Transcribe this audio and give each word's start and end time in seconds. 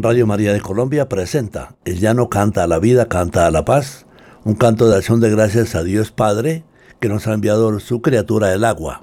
Radio 0.00 0.28
María 0.28 0.52
de 0.52 0.60
Colombia 0.60 1.08
presenta 1.08 1.74
El 1.84 1.98
llano 1.98 2.28
canta 2.28 2.62
a 2.62 2.68
la 2.68 2.78
vida, 2.78 3.08
canta 3.08 3.48
a 3.48 3.50
la 3.50 3.64
paz, 3.64 4.06
un 4.44 4.54
canto 4.54 4.88
de 4.88 4.96
acción 4.96 5.18
de 5.18 5.28
gracias 5.28 5.74
a 5.74 5.82
Dios 5.82 6.12
Padre 6.12 6.62
que 7.00 7.08
nos 7.08 7.26
ha 7.26 7.34
enviado 7.34 7.80
su 7.80 8.00
criatura 8.00 8.54
el 8.54 8.64
agua. 8.64 9.02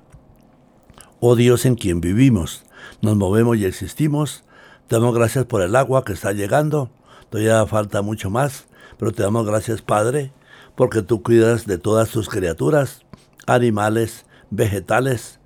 Oh 1.19 1.35
Dios 1.35 1.65
en 1.65 1.75
quien 1.75 1.99
vivimos, 1.99 2.63
nos 3.01 3.17
movemos 3.17 3.57
y 3.57 3.65
existimos, 3.65 4.45
te 4.87 4.95
damos 4.95 5.13
gracias 5.13 5.43
por 5.43 5.61
el 5.61 5.75
agua 5.75 6.05
que 6.05 6.13
está 6.13 6.31
llegando, 6.31 6.89
todavía 7.29 7.65
falta 7.65 8.01
mucho 8.01 8.29
más, 8.29 8.67
pero 8.97 9.11
te 9.11 9.21
damos 9.21 9.45
gracias 9.45 9.81
Padre 9.81 10.31
porque 10.75 11.01
tú 11.01 11.21
cuidas 11.21 11.65
de 11.65 11.77
todas 11.77 12.09
tus 12.11 12.29
criaturas, 12.29 13.01
animales, 13.47 14.25
vegetales, 14.49 15.41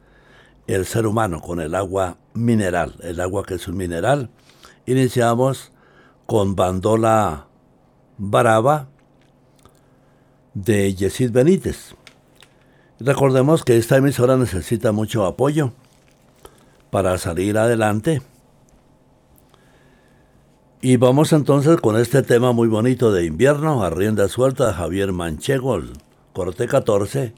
el 0.67 0.85
ser 0.85 1.07
humano 1.07 1.41
con 1.41 1.59
el 1.59 1.73
agua 1.73 2.17
mineral, 2.35 2.97
el 3.01 3.19
agua 3.19 3.43
que 3.43 3.55
es 3.55 3.67
un 3.67 3.77
mineral. 3.77 4.29
Iniciamos 4.89 5.71
con 6.25 6.55
Bandola 6.55 7.45
Baraba 8.17 8.87
de 10.55 10.95
Yesid 10.95 11.29
Benítez. 11.29 11.93
Recordemos 12.99 13.63
que 13.63 13.77
esta 13.77 13.97
emisora 13.97 14.35
necesita 14.35 14.91
mucho 14.91 15.27
apoyo 15.27 15.73
para 16.89 17.19
salir 17.19 17.59
adelante. 17.59 18.23
Y 20.81 20.97
vamos 20.97 21.33
entonces 21.33 21.77
con 21.77 21.95
este 21.95 22.23
tema 22.23 22.51
muy 22.51 22.67
bonito 22.67 23.11
de 23.11 23.25
invierno, 23.25 23.83
a 23.83 23.91
rienda 23.91 24.27
suelta 24.27 24.73
Javier 24.73 25.11
Manchego, 25.11 25.81
corte 26.33 26.67
14, 26.67 27.35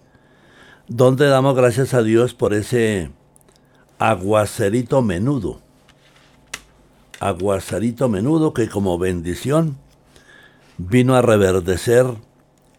donde 0.88 1.27
damos 1.27 1.57
gracias 1.57 1.94
a 1.94 2.01
Dios 2.01 2.33
por 2.33 2.53
ese 2.53 3.12
aguacerito 4.00 5.01
menudo. 5.01 5.59
Aguacerito 7.21 8.09
menudo 8.09 8.51
que 8.51 8.68
como 8.68 8.97
bendición 8.97 9.77
vino 10.79 11.15
a 11.15 11.21
reverdecer 11.21 12.07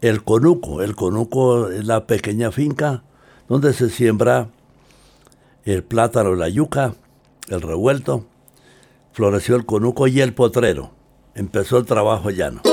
el 0.01 0.25
conuco. 0.25 0.81
El 0.81 0.97
conuco 0.97 1.69
es 1.69 1.85
la 1.85 2.05
pequeña 2.07 2.51
finca 2.51 3.03
donde 3.47 3.71
se 3.71 3.89
siembra 3.89 4.49
el 5.63 5.81
plátano, 5.81 6.35
la 6.35 6.49
yuca, 6.49 6.93
el 7.47 7.61
revuelto. 7.61 8.25
Floreció 9.13 9.55
el 9.55 9.65
conuco 9.65 10.07
y 10.07 10.19
el 10.19 10.33
potrero. 10.33 10.91
Empezó 11.35 11.77
el 11.77 11.85
trabajo 11.85 12.29
llano. 12.29 12.72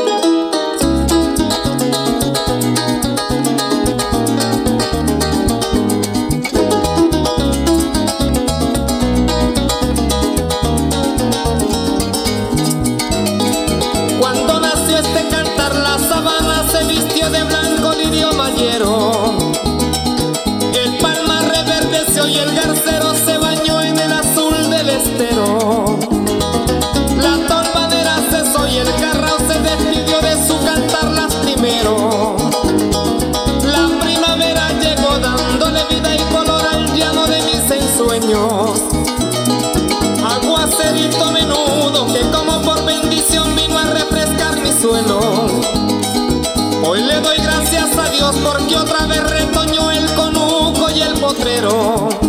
El 51.62 52.19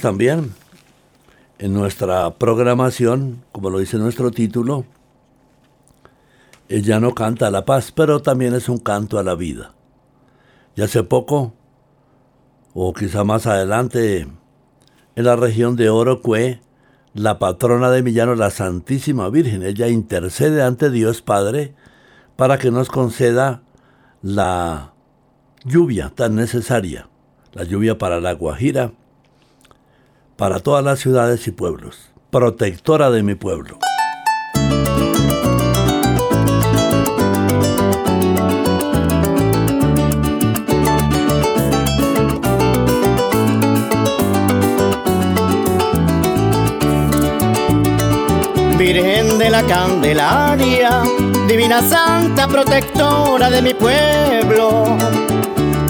también 0.00 0.52
en 1.58 1.72
nuestra 1.72 2.34
programación, 2.34 3.42
como 3.50 3.70
lo 3.70 3.78
dice 3.78 3.96
nuestro 3.96 4.30
título, 4.30 4.84
ella 6.68 7.00
no 7.00 7.14
canta 7.14 7.50
la 7.50 7.64
paz, 7.64 7.90
pero 7.90 8.20
también 8.20 8.54
es 8.54 8.68
un 8.68 8.78
canto 8.78 9.18
a 9.18 9.22
la 9.22 9.34
vida. 9.34 9.74
Y 10.76 10.82
hace 10.82 11.02
poco, 11.02 11.54
o 12.74 12.92
quizá 12.92 13.24
más 13.24 13.46
adelante, 13.46 14.28
en 15.16 15.24
la 15.24 15.36
región 15.36 15.76
de 15.76 15.88
Orocue, 15.88 16.60
la 17.14 17.38
patrona 17.38 17.90
de 17.90 18.02
Millano, 18.02 18.34
la 18.34 18.50
Santísima 18.50 19.30
Virgen, 19.30 19.62
ella 19.62 19.88
intercede 19.88 20.62
ante 20.62 20.90
Dios 20.90 21.22
Padre 21.22 21.74
para 22.36 22.58
que 22.58 22.70
nos 22.70 22.90
conceda 22.90 23.62
la 24.22 24.92
lluvia 25.64 26.12
tan 26.14 26.36
necesaria 26.36 27.10
la 27.52 27.64
lluvia 27.64 27.98
para 27.98 28.20
la 28.20 28.32
Guajira, 28.32 28.92
para 30.40 30.58
todas 30.60 30.82
las 30.82 30.98
ciudades 30.98 31.46
y 31.48 31.50
pueblos, 31.50 31.98
protectora 32.30 33.10
de 33.10 33.22
mi 33.22 33.34
pueblo. 33.34 33.78
Virgen 48.78 49.38
de 49.38 49.50
la 49.50 49.62
Candelaria, 49.64 51.02
Divina 51.46 51.82
Santa 51.82 52.48
Protectora 52.48 53.50
de 53.50 53.60
mi 53.60 53.74
pueblo 53.74 55.29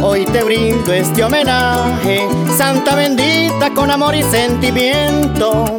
Hoy 0.03 0.25
te 0.25 0.43
brindo 0.43 0.93
este 0.93 1.23
homenaje, 1.23 2.27
Santa 2.57 2.95
bendita 2.95 3.71
con 3.75 3.91
amor 3.91 4.15
y 4.15 4.23
sentimiento. 4.23 5.79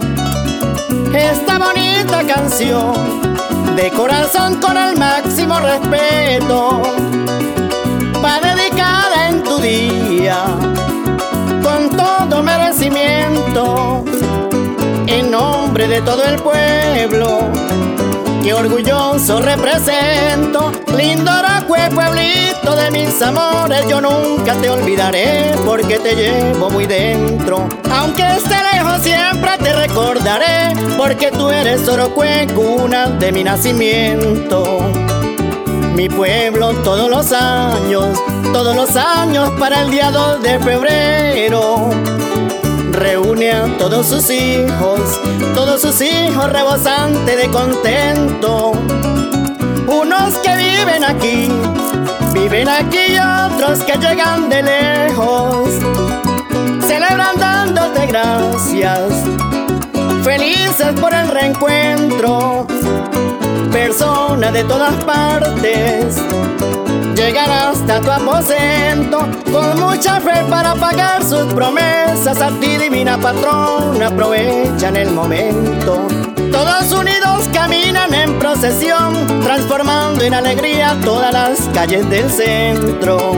Esta 1.13 1.57
bonita 1.57 2.23
canción 2.27 2.93
de 3.75 3.89
corazón 3.89 4.61
con 4.61 4.77
el 4.77 4.95
máximo 4.97 5.59
respeto 5.59 6.81
va 8.23 8.39
dedicada 8.39 9.29
en 9.29 9.43
tu 9.43 9.57
día 9.57 10.43
con 11.63 11.89
todo 11.89 12.43
merecimiento 12.43 14.05
en 15.07 15.31
nombre 15.31 15.87
de 15.87 16.01
todo 16.01 16.23
el 16.25 16.35
pueblo 16.41 17.49
que 18.41 18.53
orgulloso 18.53 19.39
represento. 19.39 20.71
Lindo 20.98 21.31
Aracue, 21.31 21.89
pueblito 21.93 22.75
de 22.75 22.91
mis 22.91 23.21
amores, 23.21 23.86
yo 23.88 24.01
nunca 24.01 24.53
te 24.55 24.69
olvidaré 24.69 25.53
porque 25.65 26.00
te 26.00 26.15
llevo 26.15 26.69
muy 26.69 26.88
dentro. 26.88 27.67
Aunque 27.91 28.24
esté 28.36 28.55
lejos, 28.74 29.01
siempre 29.01 29.57
te 29.60 29.74
recordaré 29.74 30.75
porque 30.98 31.31
tú 31.31 31.50
eres 31.50 31.88
Orocue, 31.88 32.48
cuna 32.55 33.07
de 33.07 33.31
mi 33.31 33.43
nacimiento. 33.43 34.79
Mi 35.95 36.10
pueblo 36.10 36.74
todos 36.83 37.10
los 37.10 37.31
años, 37.33 38.17
todos 38.53 38.75
los 38.75 38.95
años 38.95 39.51
para 39.60 39.81
el 39.81 39.91
día 39.91 40.10
2 40.12 40.41
de 40.41 40.60
febrero 40.60 42.20
reúne 43.01 43.51
a 43.51 43.65
todos 43.79 44.05
sus 44.05 44.29
hijos, 44.29 45.00
todos 45.55 45.81
sus 45.81 46.00
hijos 46.01 46.51
rebosantes 46.51 47.36
de 47.36 47.50
contento. 47.50 48.74
Unos 49.88 50.36
que 50.43 50.55
viven 50.55 51.03
aquí, 51.03 51.50
viven 52.34 52.70
aquí 52.70 53.13
y 53.13 53.17
otros 53.17 53.79
que 53.84 53.98
llegan 53.98 54.50
de 54.50 54.62
lejos, 54.62 55.70
celebran 56.88 57.38
dándote 57.39 58.05
gracias, 58.05 59.12
felices 60.24 60.93
por 61.00 61.13
el 61.13 61.27
reencuentro, 61.27 62.67
personas 63.72 64.53
de 64.53 64.63
todas 64.63 64.93
partes 65.03 66.17
llegar 67.15 67.50
hasta 67.50 68.01
tu 68.01 68.12
aposento 68.12 69.20
con 69.51 69.80
mucha 69.80 70.20
fe 70.20 70.44
para 70.50 70.75
pagar 70.75 71.24
sus 71.24 71.53
promesas. 71.53 72.41
A 72.41 72.50
ti 72.60 72.77
divina 72.77 73.18
patrona 73.18 74.08
aprovechan 74.08 74.96
el 74.96 75.12
momento. 75.12 76.08
Todos 76.51 76.91
unidos 76.91 77.48
caminan 77.53 78.13
en 78.13 78.38
procesión 78.39 79.13
transformando 79.41 80.24
en 80.24 80.34
alegría 80.34 80.98
todas 81.03 81.32
las 81.32 81.60
calles 81.74 82.10
del 82.10 82.30
centro 82.30 83.34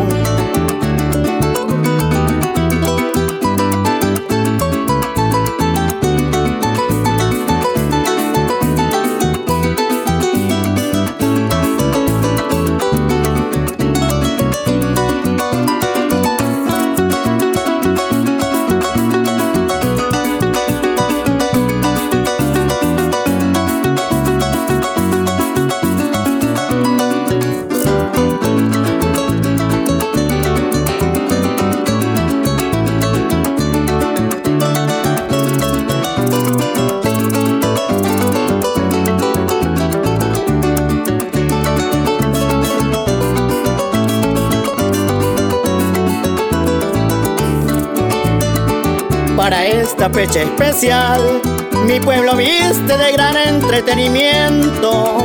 esta 50.04 50.20
fecha 50.20 50.42
especial, 50.42 51.42
mi 51.86 51.98
pueblo 51.98 52.36
viste 52.36 52.98
de 52.98 53.12
gran 53.14 53.38
entretenimiento. 53.38 55.20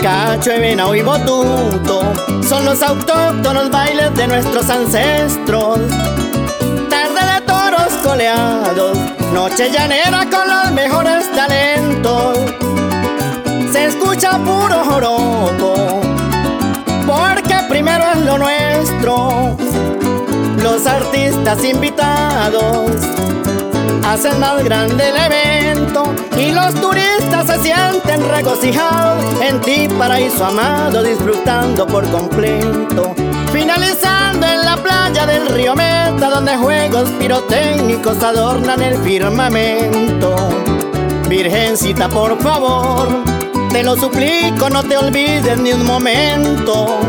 Cacho, 0.00 0.50
Venao 0.50 0.94
y 0.94 1.02
Botuto 1.02 2.12
son 2.48 2.64
los 2.64 2.80
autóctonos 2.80 3.68
bailes 3.68 4.14
de 4.14 4.28
nuestros 4.28 4.70
ancestros. 4.70 5.80
Tarde 6.88 7.34
de 7.34 7.40
toros 7.40 7.92
coleados, 8.04 8.96
noche 9.32 9.68
llanera 9.72 10.28
con 10.30 10.48
los 10.48 10.70
mejores 10.70 11.28
talentos. 11.32 12.38
Se 13.72 13.86
escucha 13.86 14.38
puro 14.38 14.84
joropo, 14.84 16.00
porque 17.04 17.56
primero 17.68 18.04
es 18.12 18.18
lo 18.18 18.38
nuestro. 18.38 19.56
Los 20.62 20.86
artistas 20.86 21.64
invitados 21.64 22.92
hacen 24.06 24.38
más 24.38 24.62
grande 24.62 25.08
el 25.08 25.16
evento 25.16 26.14
y 26.38 26.52
los 26.52 26.74
turistas 26.74 27.46
se 27.46 27.58
sienten 27.60 28.28
regocijados 28.28 29.24
en 29.40 29.60
ti, 29.60 29.88
paraíso 29.98 30.46
amado, 30.46 31.02
disfrutando 31.02 31.86
por 31.86 32.08
completo. 32.10 33.14
Finalizando 33.52 34.46
en 34.46 34.64
la 34.64 34.76
playa 34.76 35.26
del 35.26 35.48
río 35.48 35.74
Meta, 35.74 36.30
donde 36.30 36.56
juegos 36.56 37.08
pirotécnicos 37.18 38.22
adornan 38.22 38.80
el 38.80 38.96
firmamento. 39.02 40.36
Virgencita, 41.28 42.08
por 42.08 42.40
favor, 42.40 43.08
te 43.72 43.82
lo 43.82 43.96
suplico, 43.96 44.70
no 44.70 44.84
te 44.84 44.96
olvides 44.96 45.58
ni 45.58 45.72
un 45.72 45.84
momento 45.84 47.00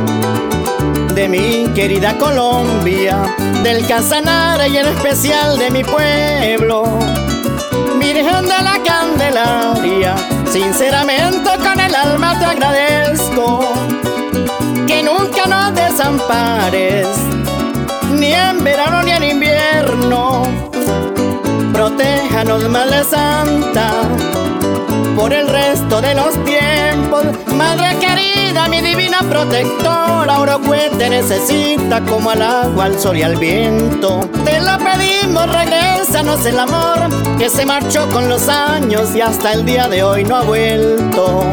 de 1.14 1.30
mi 1.30 1.68
querida 1.74 2.18
Colombia, 2.18 3.36
del 3.68 3.86
Casanare 3.86 4.70
y 4.70 4.78
en 4.78 4.86
especial 4.86 5.60
de 5.60 5.70
mi 5.70 5.84
pueblo. 5.84 6.84
Virgen 8.00 8.44
de 8.44 8.64
la 8.64 8.80
Candelaria, 8.86 10.16
sinceramente 10.50 11.50
con 11.62 11.78
el 11.78 11.94
alma 11.94 12.40
te 12.40 12.46
agradezco 12.46 13.60
que 14.88 15.04
nunca 15.04 15.48
nos 15.48 15.76
desampares, 15.76 17.08
ni 18.14 18.32
en 18.32 18.64
verano 18.64 19.04
ni 19.04 19.12
en 19.12 19.24
invierno. 19.24 20.44
Protéjanos, 21.74 22.70
Madre 22.70 23.04
Santa, 23.04 23.92
por 25.18 25.34
el 25.34 25.50
resto 25.50 26.00
de 26.00 26.16
los 26.16 26.42
tiempos, 26.46 27.26
Madre 27.48 27.98
querida, 28.00 28.37
mi 28.68 28.82
divina 28.82 29.20
protectora, 29.30 30.40
Orocue 30.40 30.90
te 30.98 31.10
necesita 31.10 32.02
como 32.02 32.32
al 32.32 32.42
agua, 32.42 32.86
al 32.86 33.00
sol 33.00 33.18
y 33.18 33.22
al 33.22 33.36
viento. 33.36 34.22
Te 34.44 34.60
la 34.60 34.78
pedimos, 34.78 35.46
regrésanos 35.52 36.46
el 36.46 36.60
amor 36.60 37.38
que 37.38 37.50
se 37.50 37.66
marchó 37.66 38.10
con 38.10 38.28
los 38.28 38.50
años 38.50 39.16
y 39.16 39.22
hasta 39.22 39.54
el 39.54 39.64
día 39.64 39.88
de 39.88 40.04
hoy 40.04 40.24
no 40.24 40.38
ha 40.38 40.42
vuelto. 40.42 41.44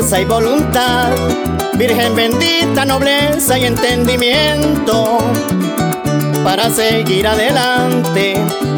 Fuerza 0.00 0.20
y 0.20 0.24
voluntad, 0.24 1.10
Virgen 1.74 2.14
bendita, 2.14 2.86
nobleza 2.86 3.58
y 3.58 3.66
entendimiento, 3.66 5.18
para 6.42 6.70
seguir 6.70 7.26
adelante 7.26 8.34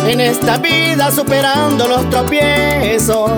en 0.08 0.20
esta 0.20 0.58
vida 0.58 1.12
superando 1.12 1.86
los 1.86 2.10
tropiezos. 2.10 3.30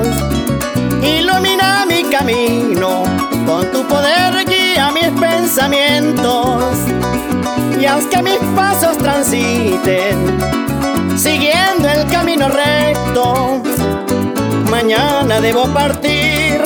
Ilumina 1.02 1.84
mi 1.86 2.04
camino, 2.04 3.02
con 3.46 3.70
tu 3.70 3.86
poder 3.86 4.46
guía 4.46 4.90
mis 4.90 5.20
pensamientos 5.20 6.78
y 7.78 7.84
haz 7.84 8.06
que 8.06 8.22
mis 8.22 8.38
pasos 8.56 8.96
transiten, 8.96 10.38
siguiendo 11.16 11.88
el 11.88 12.06
camino 12.06 12.48
recto. 12.48 13.62
Mañana 14.70 15.40
debo 15.40 15.66
partir, 15.68 16.62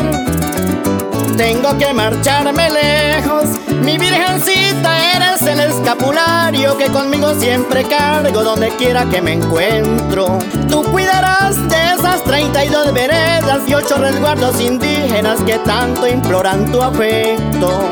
tengo 1.39 1.79
que 1.79 1.95
marcharme 1.95 2.69
lejos. 2.69 3.45
Mi 3.83 3.97
virgencita 3.97 5.17
eres 5.17 5.43
el 5.43 5.61
escapulario 5.61 6.77
que 6.77 6.87
conmigo 6.87 7.33
siempre 7.35 7.85
cargo 7.85 8.43
donde 8.43 8.69
quiera 8.71 9.07
que 9.07 9.23
me 9.23 9.35
encuentro. 9.35 10.41
Tú 10.69 10.83
cuidarás 10.91 11.57
de 11.69 11.77
esas 11.95 12.25
32 12.25 12.93
veredas 12.93 13.61
y 13.69 13.73
ocho 13.73 13.97
resguardos 13.99 14.61
indígenas 14.61 15.41
que 15.45 15.59
tanto 15.61 16.09
imploran 16.09 16.71
tu 16.73 16.83
afecto. 16.83 17.89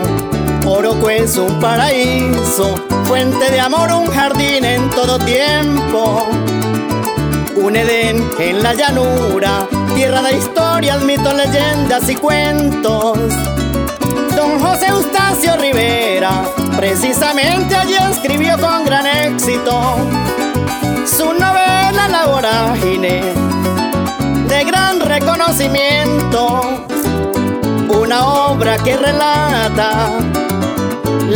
Oroco 0.67 1.09
es 1.09 1.37
un 1.37 1.61
paraíso, 1.61 2.75
fuente 3.05 3.49
de 3.53 3.61
amor, 3.61 3.93
un 3.93 4.11
jardín 4.11 4.65
en 4.65 4.91
todo 4.91 5.21
tiempo. 5.21 6.27
Un 7.55 7.77
Edén 7.77 8.29
en 8.41 8.63
la 8.63 8.75
llanura, 8.75 9.69
tierra 9.97 10.21
de 10.21 10.37
historias, 10.37 11.03
mitos, 11.03 11.35
leyendas 11.35 12.09
y 12.11 12.17
cuentos. 12.17 13.19
Don 14.37 14.61
José 14.61 14.89
Eustacio 14.89 15.57
Rivera, 15.57 16.43
precisamente 16.77 17.75
allí 17.75 17.95
escribió 18.13 18.59
con 18.61 18.85
gran 18.85 19.07
éxito 19.07 19.97
su 21.07 21.33
novela 21.33 22.09
La 22.11 22.27
vorágine, 22.27 23.23
de 24.49 24.65
gran 24.65 25.01
reconocimiento, 25.01 26.85
una 27.89 28.27
obra 28.27 28.77
que 28.77 28.99
relata 28.99 30.11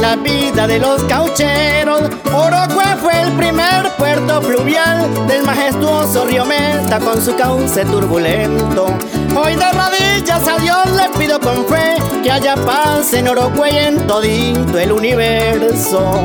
la 0.00 0.16
vida 0.16 0.66
de 0.66 0.78
los 0.78 1.04
caucheros. 1.04 2.02
Orocue 2.33 2.97
fue 3.00 3.21
el 3.21 3.33
primer 3.33 3.90
puerto 3.99 4.40
fluvial 4.40 5.09
del 5.26 5.45
majestuoso 5.45 6.25
río 6.25 6.45
Meta 6.47 6.99
con 7.00 7.21
su 7.21 7.37
cauce 7.37 7.85
turbulento. 7.85 8.87
Hoy 9.37 9.54
de 9.54 9.71
rodillas 9.73 10.49
a 10.49 10.59
Dios 10.59 10.97
le 10.97 11.19
pido 11.19 11.38
con 11.38 11.64
fe 11.66 11.97
que 12.23 12.30
haya 12.30 12.54
paz 12.57 13.12
en 13.12 13.28
Orocue 13.28 13.71
y 13.73 13.76
en 13.76 14.07
todito 14.07 14.78
el 14.78 14.92
universo. 14.92 16.25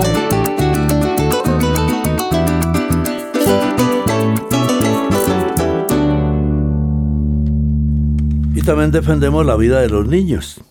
Y 8.53 8.61
también 8.61 8.91
defendemos 8.91 9.45
la 9.45 9.55
vida 9.57 9.81
de 9.81 9.89
los 9.89 10.07
niños 10.07 10.61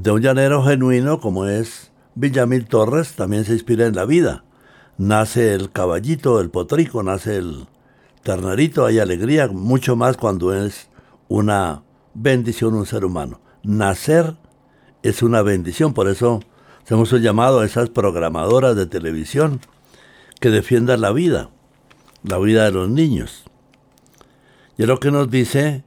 de 0.00 0.12
un 0.12 0.22
llanero 0.22 0.62
genuino 0.62 1.18
como 1.18 1.46
es 1.46 1.90
Villamil 2.14 2.66
Torres 2.66 3.14
también 3.14 3.44
se 3.44 3.54
inspira 3.54 3.84
en 3.86 3.96
la 3.96 4.04
vida. 4.04 4.44
Nace 4.96 5.54
el 5.54 5.72
caballito, 5.72 6.40
el 6.40 6.50
potrico, 6.50 7.02
nace 7.02 7.38
el 7.38 7.66
ternerito, 8.22 8.86
hay 8.86 9.00
alegría, 9.00 9.48
mucho 9.48 9.96
más 9.96 10.16
cuando 10.16 10.54
es 10.54 10.88
una 11.26 11.82
bendición 12.14 12.74
un 12.74 12.86
ser 12.86 13.04
humano. 13.04 13.40
Nacer 13.64 14.36
es 15.02 15.24
una 15.24 15.42
bendición, 15.42 15.94
por 15.94 16.08
eso 16.08 16.40
hacemos 16.84 17.12
un 17.12 17.22
llamado 17.22 17.58
a 17.58 17.66
esas 17.66 17.90
programadoras 17.90 18.76
de 18.76 18.86
televisión 18.86 19.60
que 20.38 20.50
defiendan 20.50 21.00
la 21.00 21.10
vida, 21.10 21.50
la 22.22 22.38
vida 22.38 22.64
de 22.66 22.70
los 22.70 22.88
niños. 22.88 23.42
Y 24.76 24.82
es 24.82 24.88
lo 24.88 25.00
que 25.00 25.10
nos 25.10 25.28
dice, 25.28 25.82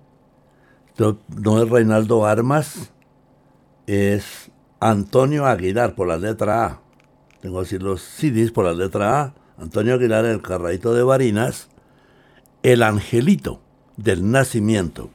no 0.98 1.63
es 1.63 1.70
Reinaldo 1.70 2.25
Armas, 2.25 2.91
es 3.91 4.51
Antonio 4.79 5.45
Aguilar 5.45 5.95
por 5.95 6.07
la 6.07 6.17
letra 6.17 6.65
A. 6.65 6.81
Tengo 7.41 7.60
así 7.60 7.77
los 7.77 8.01
CDs 8.01 8.51
por 8.51 8.65
la 8.65 8.74
letra 8.74 9.21
A. 9.21 9.33
Antonio 9.57 9.95
Aguilar, 9.95 10.25
el 10.25 10.41
carradito 10.41 10.93
de 10.93 11.03
Barinas. 11.03 11.67
El 12.63 12.83
angelito 12.83 13.60
del 13.98 14.31
nacimiento. 14.31 15.10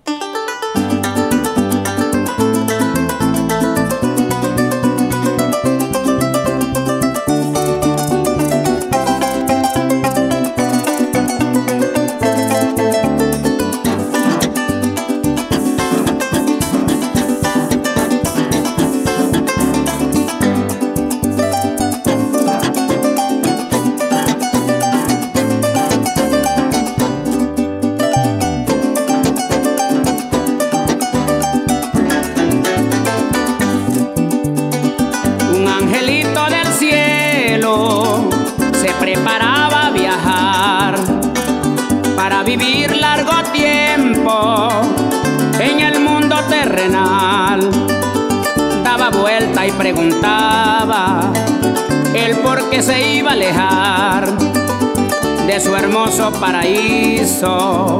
Paraíso, 56.39 57.99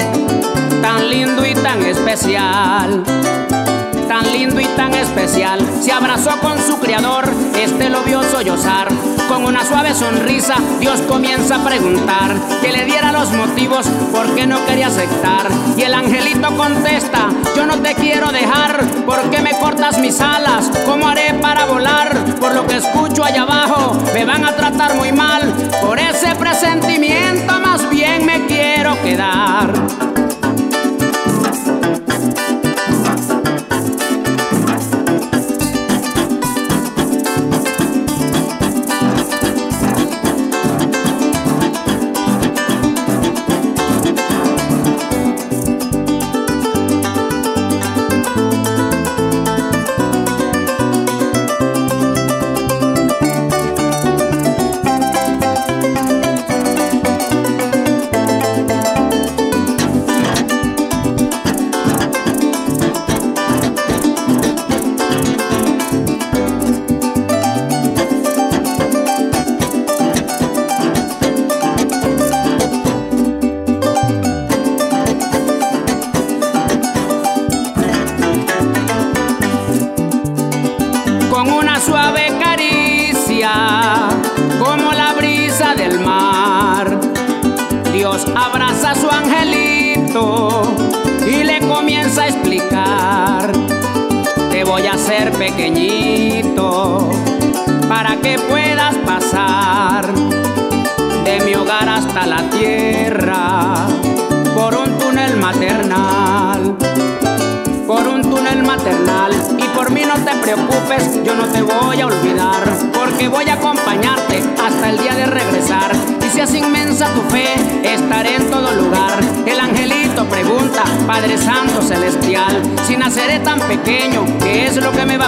Se 5.27 5.93
abrazó 5.93 6.39
con 6.41 6.57
su 6.65 6.79
criador, 6.79 7.29
este 7.59 7.91
lo 7.91 8.03
vio 8.03 8.23
sollozar. 8.23 8.89
Con 9.29 9.45
una 9.45 9.65
suave 9.65 9.93
sonrisa, 9.93 10.55
Dios 10.79 11.01
comienza 11.03 11.57
a 11.57 11.65
preguntar 11.65 12.37
que 12.63 12.71
le 12.71 12.85
diera 12.85 13.11
los 13.11 13.33
motivos 13.33 13.87
por 14.13 14.37
qué 14.37 14.47
no 14.47 14.65
quería 14.67 14.87
aceptar. 14.87 15.49
Y 15.77 15.83
el 15.83 15.95
angelito 15.95 16.57
contesta: 16.57 17.31
Yo 17.57 17.67
no 17.67 17.79
te 17.79 17.95
quiero 17.95 18.31
dejar, 18.31 18.85
¿por 19.05 19.21
qué 19.31 19.43
me 19.43 19.59
cortas 19.59 19.99
mis 19.99 20.21
alas? 20.21 20.71
¿Cómo 20.87 21.09
haré 21.09 21.35
para 21.35 21.65
volar? 21.65 22.15
Por 22.41 22.55
lo 22.55 22.65
que 22.65 22.77
escucho 22.77 23.25
allá 23.25 23.43
abajo, 23.43 23.99
me 24.15 24.25
van 24.25 24.45
a 24.45 24.55
tratar 24.55 24.95
muy 24.95 25.11
mal. 25.11 25.43
Por 25.83 25.99
ese 25.99 26.37
presentimiento, 26.37 27.59
más 27.59 27.91
bien 27.91 28.25
me 28.25 28.47
quiero 28.47 29.01
quedar. 29.03 29.73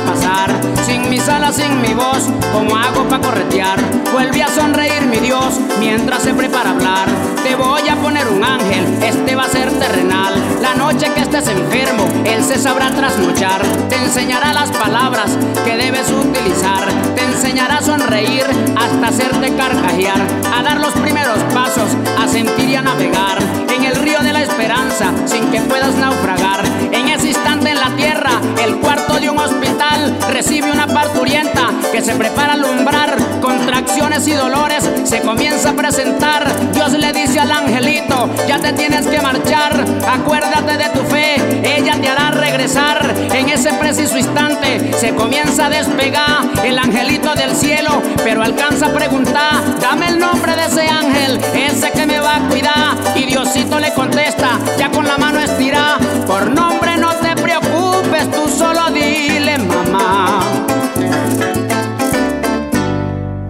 Pasar? 0.01 0.51
Sin 0.85 1.09
mis 1.09 1.29
alas, 1.29 1.57
sin 1.57 1.81
mi 1.81 1.95
voz, 1.95 2.29
¿cómo 2.53 2.77
hago 2.77 3.05
para 3.09 3.23
corretear? 3.23 3.79
Vuelve 4.13 4.43
a 4.43 4.49
sonreír 4.49 5.07
mi 5.07 5.19
Dios 5.19 5.61
mientras 5.79 6.23
se 6.23 6.35
prepara 6.35 6.71
hablar. 6.71 7.09
Te 7.43 7.55
voy 7.57 7.89
a 7.89 7.97
poner 7.97 8.27
un 8.29 8.43
ángel, 8.45 8.85
este 9.03 9.35
va 9.35 9.45
a 9.45 9.49
ser 9.49 9.71
terrenal. 9.79 10.35
La 10.61 10.75
noche 10.75 11.11
que 11.15 11.23
estés 11.23 11.49
enfermo, 11.49 12.07
él 12.25 12.45
se 12.45 12.59
sabrá 12.59 12.91
trasnochar. 12.91 13.63
Te 13.89 13.97
enseñará 13.97 14.53
las 14.53 14.71
palabras 14.71 15.37
que 15.65 15.77
debes 15.77 16.11
utilizar. 16.11 16.87
Te 17.15 17.25
enseñará 17.25 17.79
a 17.79 17.83
sonreír 17.83 18.45
hasta 18.77 19.09
hacerte 19.09 19.55
carcajear. 19.55 20.21
A 20.55 20.63
dar 20.63 20.81
los 20.81 20.93
primeros 20.95 21.39
pasos, 21.55 21.97
a 22.19 22.29
sentir 22.29 22.69
y 22.69 22.75
a 22.75 22.83
navegar 22.83 23.68
río 24.09 24.21
de 24.21 24.33
la 24.33 24.43
esperanza 24.43 25.13
sin 25.27 25.51
que 25.51 25.61
puedas 25.63 25.95
naufragar. 25.97 26.65
En 26.93 27.09
ese 27.09 27.29
instante 27.29 27.71
en 27.71 27.79
la 27.79 27.95
tierra, 27.97 28.31
el 28.65 28.77
cuarto 28.77 29.19
de 29.21 29.29
un 29.29 29.39
hospital 29.39 30.17
recibe 30.31 30.71
una 30.71 30.87
parturienta 30.87 31.71
que 31.93 32.01
se 32.01 32.15
prepara 32.15 32.53
a 32.53 32.55
alumbrar. 32.55 33.17
Contracciones 33.41 34.27
y 34.27 34.33
dolores 34.33 34.89
se 35.05 35.21
comienza 35.21 35.71
a 35.71 35.73
presentar. 35.75 36.47
Dios 36.73 36.93
le 36.93 37.13
dice 37.13 37.41
al 37.41 37.51
angelito, 37.51 38.31
ya 38.47 38.59
te 38.59 38.73
tienes 38.73 39.07
que 39.07 39.21
marchar. 39.21 39.85
Acuérdate 40.11 40.79
de 40.79 40.89
tu 40.91 41.01
fe, 41.05 41.37
ella 41.77 42.01
te 42.01 42.09
hará 42.09 42.31
regresar. 42.31 43.15
En 43.35 43.49
ese 43.51 43.73
preciso 43.75 44.17
instante 44.17 44.91
se 44.99 45.15
comienza 45.15 45.67
a 45.67 45.71
despegar 45.71 46.49
el 46.65 46.79
angelito 46.79 47.35
del 47.35 47.55
cielo, 47.55 48.03
pero 48.25 48.43
alcanza 48.43 48.87
a 48.87 48.93
preguntar, 48.93 49.79
dame 49.81 50.09
el 50.09 50.19
nombre 50.19 50.57
de 50.57 50.65
ese 50.65 50.89
ángel, 50.89 51.41
ese 51.55 51.91
que 51.91 52.07
me 52.07 52.21
va 52.21 52.37
a 52.37 52.49
cuidar. 52.49 52.97
Y 53.15 53.25
Diosito 53.25 53.79
le 53.79 53.93
contesta, 53.99 54.61
ya 54.79 54.89
con 54.93 55.05
la 55.05 55.19
mano 55.19 55.41
estira, 55.41 55.99
por 56.25 56.49
nombre 56.49 56.97
no 56.99 57.11
te 57.17 57.35
preocupes, 57.43 58.31
tú 58.31 58.49
solo 58.49 58.81
dile 58.95 59.59
mamá. 59.59 60.41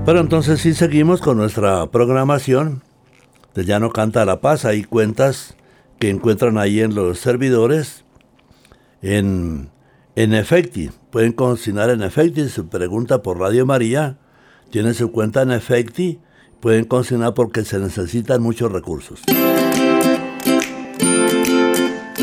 Pero 0.06 0.20
entonces 0.20 0.62
sí 0.62 0.72
seguimos 0.72 1.20
con 1.20 1.36
nuestra 1.36 1.90
programación 1.90 2.82
de 3.54 3.66
Llano 3.66 3.90
Canta 3.90 4.24
la 4.24 4.40
Paz. 4.40 4.64
Hay 4.64 4.84
cuentas 4.84 5.54
que 5.98 6.08
encuentran 6.08 6.56
ahí 6.56 6.80
en 6.80 6.94
los 6.94 7.18
servidores 7.18 8.04
en, 9.02 9.68
en 10.16 10.32
Efecti. 10.32 10.90
Pueden 11.10 11.32
consignar 11.32 11.90
en 11.90 12.02
Efecti. 12.02 12.48
Se 12.48 12.62
pregunta 12.62 13.20
por 13.20 13.38
Radio 13.38 13.66
María. 13.66 14.16
Tienen 14.70 14.94
su 14.94 15.12
cuenta 15.12 15.42
en 15.42 15.52
Efecti. 15.52 16.20
Pueden 16.60 16.86
consignar 16.86 17.34
porque 17.34 17.66
se 17.66 17.78
necesitan 17.78 18.42
muchos 18.42 18.72
recursos. 18.72 19.20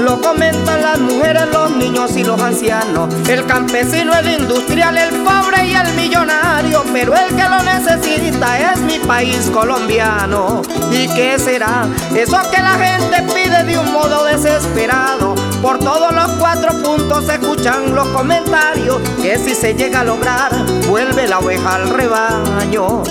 Lo 0.00 0.20
comentan 0.20 0.82
las 0.82 0.98
mujeres, 0.98 1.46
los 1.52 1.70
niños 1.72 2.16
y 2.16 2.24
los 2.24 2.40
ancianos. 2.40 3.12
El 3.28 3.44
campesino, 3.46 4.14
el 4.14 4.40
industrial, 4.40 4.96
el 4.98 5.10
pobre 5.22 5.66
y 5.66 5.74
el 5.74 5.92
millonario. 5.94 6.84
Pero 6.92 7.14
el 7.14 7.34
que 7.34 7.42
lo 7.42 7.62
necesita 7.62 8.72
es 8.72 8.80
mi 8.80 8.98
país 9.00 9.50
colombiano. 9.52 10.62
¿Y 10.90 11.08
qué 11.14 11.38
será? 11.38 11.86
Eso 12.14 12.38
que 12.50 12.62
la 12.62 12.74
gente 12.74 13.22
pide 13.34 13.64
de 13.64 13.78
un 13.78 13.92
modo 13.92 14.24
desesperado. 14.24 15.34
Por 15.62 15.78
todos 15.78 16.12
los 16.12 16.28
cuatro 16.38 16.72
puntos 16.82 17.26
se 17.26 17.34
escuchan 17.34 17.94
los 17.94 18.08
comentarios. 18.08 18.98
Que 19.22 19.38
si 19.38 19.54
se 19.54 19.74
llega 19.74 20.00
a 20.00 20.04
lograr, 20.04 20.52
vuelve 20.88 21.26
la 21.26 21.38
oveja 21.38 21.74
al 21.76 21.90
rebaño. 21.90 23.02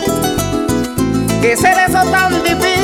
¿Qué 1.41 1.55
ser 1.55 1.77
eso 1.87 2.01
tan 2.09 2.41
difícil 2.43 2.74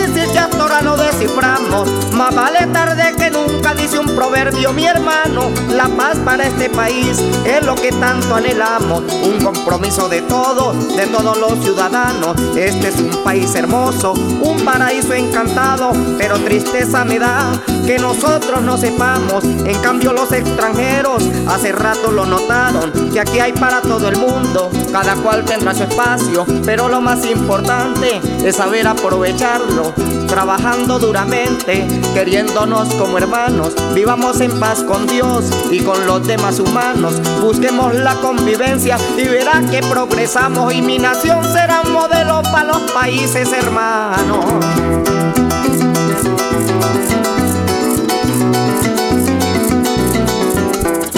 ahora 0.72 0.82
no 0.82 0.98
desciframos? 0.98 1.90
Más 2.14 2.34
vale 2.34 2.66
tarde 2.68 3.14
que 3.18 3.30
nunca, 3.30 3.74
dice 3.74 4.00
un 4.00 4.08
proverbio 4.16 4.72
mi 4.74 4.86
hermano. 4.86 5.50
La 5.70 5.88
paz 5.90 6.18
para 6.24 6.48
este 6.48 6.70
país 6.70 7.20
es 7.46 7.66
lo 7.66 7.76
que 7.76 7.92
tanto 7.92 8.36
anhelamos. 8.36 9.04
Un 9.24 9.44
compromiso 9.44 10.08
de 10.08 10.22
todos, 10.22 10.96
de 10.96 11.08
todos 11.08 11.38
los 11.38 11.60
ciudadanos. 11.64 12.36
Este 12.56 12.90
es 12.90 13.00
un 13.00 13.24
país 13.24 13.54
hermoso, 13.56 14.14
un 14.14 14.64
paraíso 14.64 15.14
encantado. 15.14 15.92
Pero 16.18 16.40
tristeza 16.40 17.04
me 17.04 17.20
da 17.20 17.52
que 17.86 17.98
nosotros 18.00 18.62
no 18.62 18.78
sepamos. 18.78 19.44
En 19.44 19.78
cambio 19.82 20.14
los 20.14 20.32
extranjeros 20.32 21.24
hace 21.48 21.72
rato 21.72 22.12
lo 22.12 22.26
notaron. 22.26 22.92
Que 23.12 23.20
aquí 23.20 23.40
hay 23.40 23.54
para 23.54 23.82
todo 23.82 24.08
el 24.08 24.18
mundo, 24.18 24.70
cada 24.92 25.16
cual 25.16 25.44
tendrá 25.44 25.74
su 25.74 25.84
espacio. 25.84 26.46
Pero 26.66 26.88
lo 26.88 27.02
más 27.02 27.26
importante 27.26 28.22
es 28.46 28.56
saber 28.56 28.88
aprovecharlo, 28.88 29.94
trabajando 30.32 30.98
duramente, 30.98 31.86
queriéndonos 32.14 32.88
como 32.94 33.18
hermanos, 33.18 33.76
vivamos 33.94 34.40
en 34.40 34.58
paz 34.62 34.82
con 34.82 35.06
Dios 35.06 35.52
y 35.70 35.82
con 35.82 36.06
los 36.06 36.26
demás 36.26 36.58
humanos, 36.62 37.16
busquemos 37.42 37.94
la 37.94 38.16
convivencia 38.16 38.98
y 39.18 39.26
verá 39.26 39.62
que 39.70 39.82
progresamos 39.82 40.74
y 40.74 40.82
mi 40.82 41.00
nación 41.00 41.44
será 41.44 41.82
un 41.82 41.92
modelo 41.92 42.44
para 42.44 42.64
los 42.64 42.92
países 42.94 43.52
hermanos. 43.52 44.46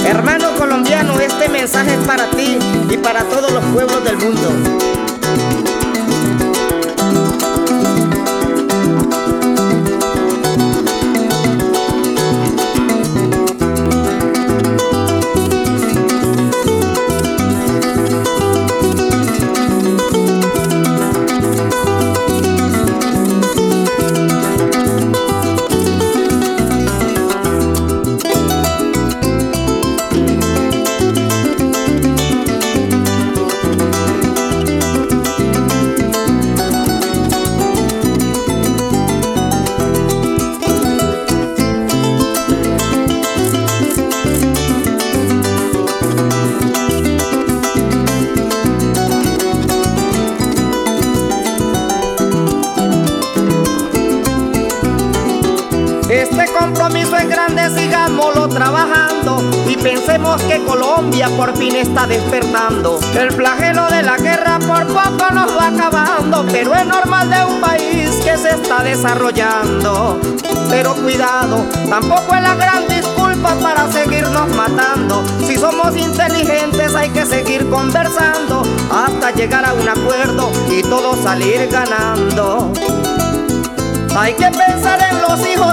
Hermano 0.08 0.56
colombiano, 0.58 1.19
este 1.19 1.49
mensaje 1.49 1.93
es 1.93 2.08
para 2.08 2.32
ti 2.32 2.58
y 2.89 2.97
para 2.97 3.23
todos 3.26 3.52
los 3.52 3.63
pueblos 3.65 4.04
del 4.04 4.17
mundo. 4.17 4.62
Hay 84.23 84.36
que 84.36 84.49
pensar 84.51 85.01
en 85.12 85.21
los 85.21 85.45
hijos 85.45 85.72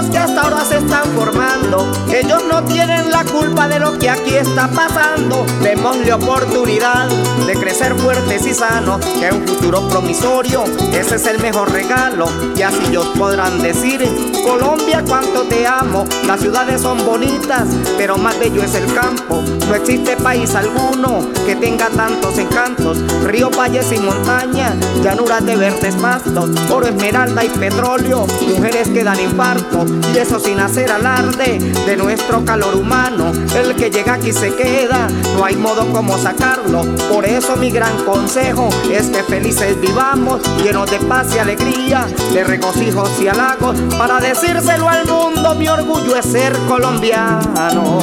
se 0.59 0.77
están 0.77 1.05
formando. 1.15 1.89
Ellos 2.11 2.43
no 2.49 2.63
tienen 2.63 3.09
la 3.09 3.23
culpa 3.23 3.67
de 3.67 3.79
lo 3.79 3.97
que 3.97 4.09
aquí 4.09 4.35
está 4.35 4.67
pasando. 4.67 5.45
Démosle 5.61 6.13
oportunidad 6.13 7.07
de 7.45 7.53
crecer 7.53 7.95
fuertes 7.95 8.45
y 8.45 8.53
sanos. 8.53 9.03
Que 9.19 9.31
un 9.31 9.47
futuro 9.47 9.87
promisorio, 9.87 10.63
ese 10.93 11.15
es 11.15 11.25
el 11.25 11.39
mejor 11.39 11.71
regalo. 11.71 12.27
Y 12.55 12.61
así 12.61 12.79
ellos 12.89 13.07
podrán 13.17 13.61
decir: 13.61 14.03
Colombia, 14.45 15.03
cuánto 15.07 15.43
te 15.43 15.65
amo. 15.65 16.05
Las 16.27 16.41
ciudades 16.41 16.81
son 16.81 17.05
bonitas, 17.05 17.67
pero 17.97 18.17
más 18.17 18.37
bello 18.39 18.61
es 18.63 18.75
el 18.75 18.93
campo. 18.93 19.41
No 19.67 19.75
existe 19.75 20.17
país 20.17 20.53
alguno 20.55 21.27
que 21.45 21.55
tenga 21.55 21.87
tantos 21.89 22.37
encantos. 22.37 22.97
Río, 23.23 23.49
valles 23.51 23.91
y 23.91 23.99
montañas, 23.99 24.75
llanuras 25.01 25.45
de 25.45 25.55
verdes 25.55 25.95
pastos, 25.95 26.49
oro, 26.69 26.87
esmeralda 26.87 27.43
y 27.43 27.49
petróleo 27.49 28.27
mujeres 28.61 28.89
que 28.89 29.03
dan 29.03 29.19
infarto 29.19 29.85
y 30.13 30.17
eso 30.17 30.39
sin 30.43 30.59
hacer 30.59 30.91
alarde 30.91 31.59
de 31.59 31.97
nuestro 31.97 32.43
calor 32.45 32.75
humano. 32.75 33.31
El 33.55 33.75
que 33.75 33.89
llega 33.89 34.13
aquí 34.13 34.31
se 34.31 34.53
queda, 34.55 35.07
no 35.35 35.45
hay 35.45 35.55
modo 35.55 35.91
como 35.91 36.17
sacarlo. 36.17 36.83
Por 37.11 37.25
eso 37.25 37.55
mi 37.57 37.69
gran 37.69 37.95
consejo 38.03 38.69
es 38.91 39.07
que 39.09 39.23
felices 39.23 39.79
vivamos, 39.79 40.41
llenos 40.63 40.89
de 40.89 40.99
paz 40.99 41.33
y 41.35 41.39
alegría, 41.39 42.07
de 42.33 42.43
regocijos 42.43 43.09
y 43.21 43.27
halagos, 43.27 43.79
para 43.97 44.19
decírselo 44.19 44.89
al 44.89 45.05
mundo, 45.05 45.55
mi 45.55 45.67
orgullo 45.67 46.15
es 46.15 46.25
ser 46.25 46.53
colombiano. 46.67 47.99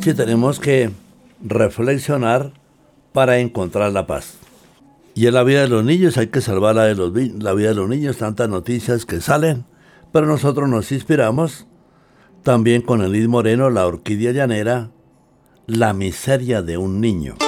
Si 0.00 0.14
tenemos 0.14 0.58
que 0.58 0.90
reflexionar 1.42 2.52
para 3.12 3.38
encontrar 3.38 3.92
la 3.92 4.06
paz. 4.06 4.38
Y 5.18 5.26
en 5.26 5.34
la 5.34 5.42
vida 5.42 5.62
de 5.62 5.68
los 5.68 5.84
niños 5.84 6.16
hay 6.16 6.28
que 6.28 6.40
salvar 6.40 6.76
la, 6.76 6.84
de 6.84 6.94
los, 6.94 7.12
la 7.42 7.52
vida 7.52 7.70
de 7.70 7.74
los 7.74 7.88
niños, 7.88 8.18
tantas 8.18 8.48
noticias 8.48 9.04
que 9.04 9.20
salen, 9.20 9.64
pero 10.12 10.26
nosotros 10.26 10.68
nos 10.68 10.92
inspiramos 10.92 11.66
también 12.44 12.82
con 12.82 13.02
Elis 13.02 13.26
Moreno, 13.26 13.68
La 13.68 13.84
Orquídea 13.84 14.30
Llanera, 14.30 14.92
La 15.66 15.92
Miseria 15.92 16.62
de 16.62 16.78
un 16.78 17.00
Niño. 17.00 17.47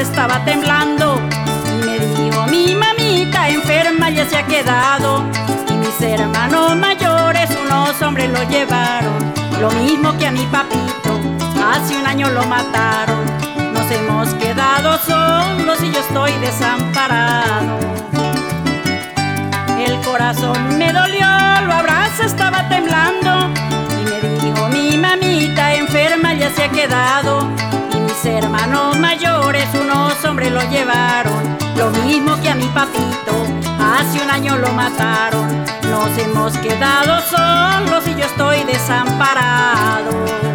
Estaba 0.00 0.44
temblando. 0.44 1.20
Y 1.66 1.84
me 1.84 1.98
dijo 1.98 2.46
mi 2.46 2.74
mamita 2.74 3.48
enferma 3.48 4.10
ya 4.10 4.28
se 4.28 4.36
ha 4.36 4.46
quedado. 4.46 5.24
Y 5.68 5.72
mis 5.74 6.00
hermanos 6.00 6.76
mayores 6.76 7.50
unos 7.64 8.00
hombres 8.02 8.30
lo 8.30 8.42
llevaron. 8.44 9.32
Lo 9.60 9.70
mismo 9.70 10.16
que 10.18 10.26
a 10.26 10.32
mi 10.32 10.44
papito 10.46 11.20
hace 11.64 11.96
un 11.96 12.06
año 12.06 12.28
lo 12.30 12.44
mataron 12.44 13.05
nos 13.86 13.94
hemos 13.94 14.34
quedado 14.34 14.98
solos 14.98 15.80
y 15.82 15.92
yo 15.92 16.00
estoy 16.00 16.32
desamparado 16.40 17.78
el 19.78 20.00
corazón 20.00 20.76
me 20.76 20.92
dolió 20.92 21.26
lo 21.66 21.72
abrazo 21.72 22.24
estaba 22.24 22.68
temblando 22.68 23.50
y 24.00 24.04
me 24.04 24.38
dijo 24.40 24.68
mi 24.70 24.98
mamita 24.98 25.74
enferma 25.74 26.34
ya 26.34 26.50
se 26.50 26.64
ha 26.64 26.68
quedado 26.68 27.46
hermanos 28.26 28.98
mayores, 28.98 29.68
unos 29.80 30.24
hombres 30.24 30.50
lo 30.50 30.60
llevaron, 30.68 31.56
lo 31.76 31.90
mismo 31.90 32.34
que 32.42 32.50
a 32.50 32.54
mi 32.56 32.66
papito, 32.66 33.32
hace 33.78 34.20
un 34.20 34.30
año 34.30 34.56
lo 34.56 34.72
mataron. 34.72 35.64
Nos 35.88 36.18
hemos 36.18 36.56
quedado 36.58 37.20
solos 37.20 38.06
y 38.08 38.14
yo 38.16 38.26
estoy 38.26 38.64
desamparado. 38.64 40.45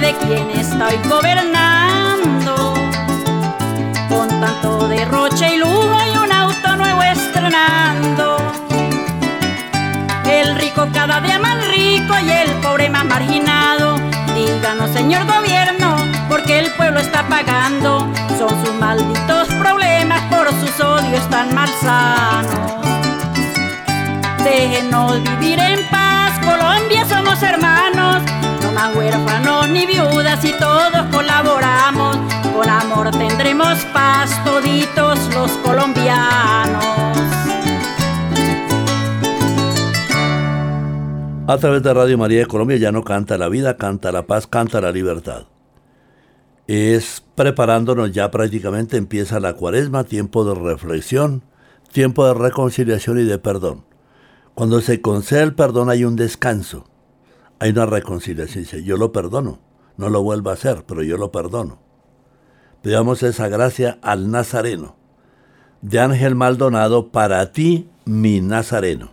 Quien 0.00 0.50
estoy 0.50 0.96
gobernando. 1.08 2.74
Con 4.08 4.28
tanto 4.40 4.88
derroche 4.88 5.54
y 5.54 5.58
lujo 5.58 5.98
y 6.12 6.16
un 6.16 6.32
auto 6.32 6.76
nuevo 6.76 7.02
estrenando. 7.02 8.38
El 10.24 10.54
rico 10.56 10.88
cada 10.94 11.20
día 11.20 11.38
más 11.38 11.68
rico 11.68 12.14
y 12.18 12.30
el 12.30 12.50
pobre 12.62 12.88
más 12.88 13.04
marginado. 13.04 13.96
Díganos, 14.34 14.90
señor 14.90 15.26
gobierno, 15.26 15.96
porque 16.28 16.58
el 16.58 16.70
pueblo 16.72 17.00
está 17.00 17.22
pagando. 17.28 18.08
Son 18.38 18.64
sus 18.64 18.74
malditos 18.76 19.48
problemas, 19.60 20.22
por 20.30 20.48
sus 20.60 20.80
odios 20.80 21.28
tan 21.28 21.54
malsanos. 21.54 22.72
Déjenos 24.42 25.22
vivir 25.22 25.58
en 25.60 25.88
paz, 25.90 26.32
Colombia 26.40 27.04
somos 27.08 27.40
hermanos, 27.42 28.22
más 28.74 28.94
huérfanos 28.96 29.68
ni 29.68 29.86
viudas 29.86 30.44
y 30.44 30.52
todos 30.58 31.06
colaboramos. 31.10 32.16
Con 32.54 32.68
amor 32.68 33.10
tendremos 33.10 33.78
paz 33.92 34.42
toditos 34.44 35.18
los 35.34 35.50
colombianos. 35.58 36.84
A 41.46 41.58
través 41.58 41.82
de 41.82 41.92
Radio 41.92 42.16
María 42.16 42.40
de 42.40 42.46
Colombia 42.46 42.76
ya 42.76 42.92
no 42.92 43.02
canta 43.02 43.36
la 43.36 43.48
vida, 43.48 43.76
canta 43.76 44.12
la 44.12 44.26
paz, 44.26 44.46
canta 44.46 44.80
la 44.80 44.92
libertad. 44.92 45.46
Es 46.68 47.22
preparándonos 47.34 48.12
ya 48.12 48.30
prácticamente 48.30 48.96
empieza 48.96 49.40
la 49.40 49.54
cuaresma, 49.54 50.04
tiempo 50.04 50.44
de 50.44 50.54
reflexión, 50.54 51.42
tiempo 51.92 52.26
de 52.26 52.34
reconciliación 52.34 53.18
y 53.18 53.24
de 53.24 53.38
perdón. 53.38 53.84
Cuando 54.54 54.80
se 54.80 55.00
concede 55.00 55.42
el 55.42 55.54
perdón 55.54 55.90
hay 55.90 56.04
un 56.04 56.14
descanso, 56.14 56.86
hay 57.62 57.70
una 57.70 57.86
reconciliación. 57.86 58.64
Dice, 58.64 58.82
yo 58.82 58.96
lo 58.96 59.12
perdono, 59.12 59.60
no 59.96 60.08
lo 60.08 60.20
vuelvo 60.20 60.50
a 60.50 60.54
hacer, 60.54 60.82
pero 60.84 61.04
yo 61.04 61.16
lo 61.16 61.30
perdono. 61.30 61.78
Pidamos 62.82 63.22
esa 63.22 63.46
gracia 63.46 64.00
al 64.02 64.32
Nazareno. 64.32 64.96
De 65.80 66.00
Ángel 66.00 66.34
Maldonado, 66.34 67.12
para 67.12 67.52
ti, 67.52 67.88
mi 68.04 68.40
Nazareno. 68.40 69.12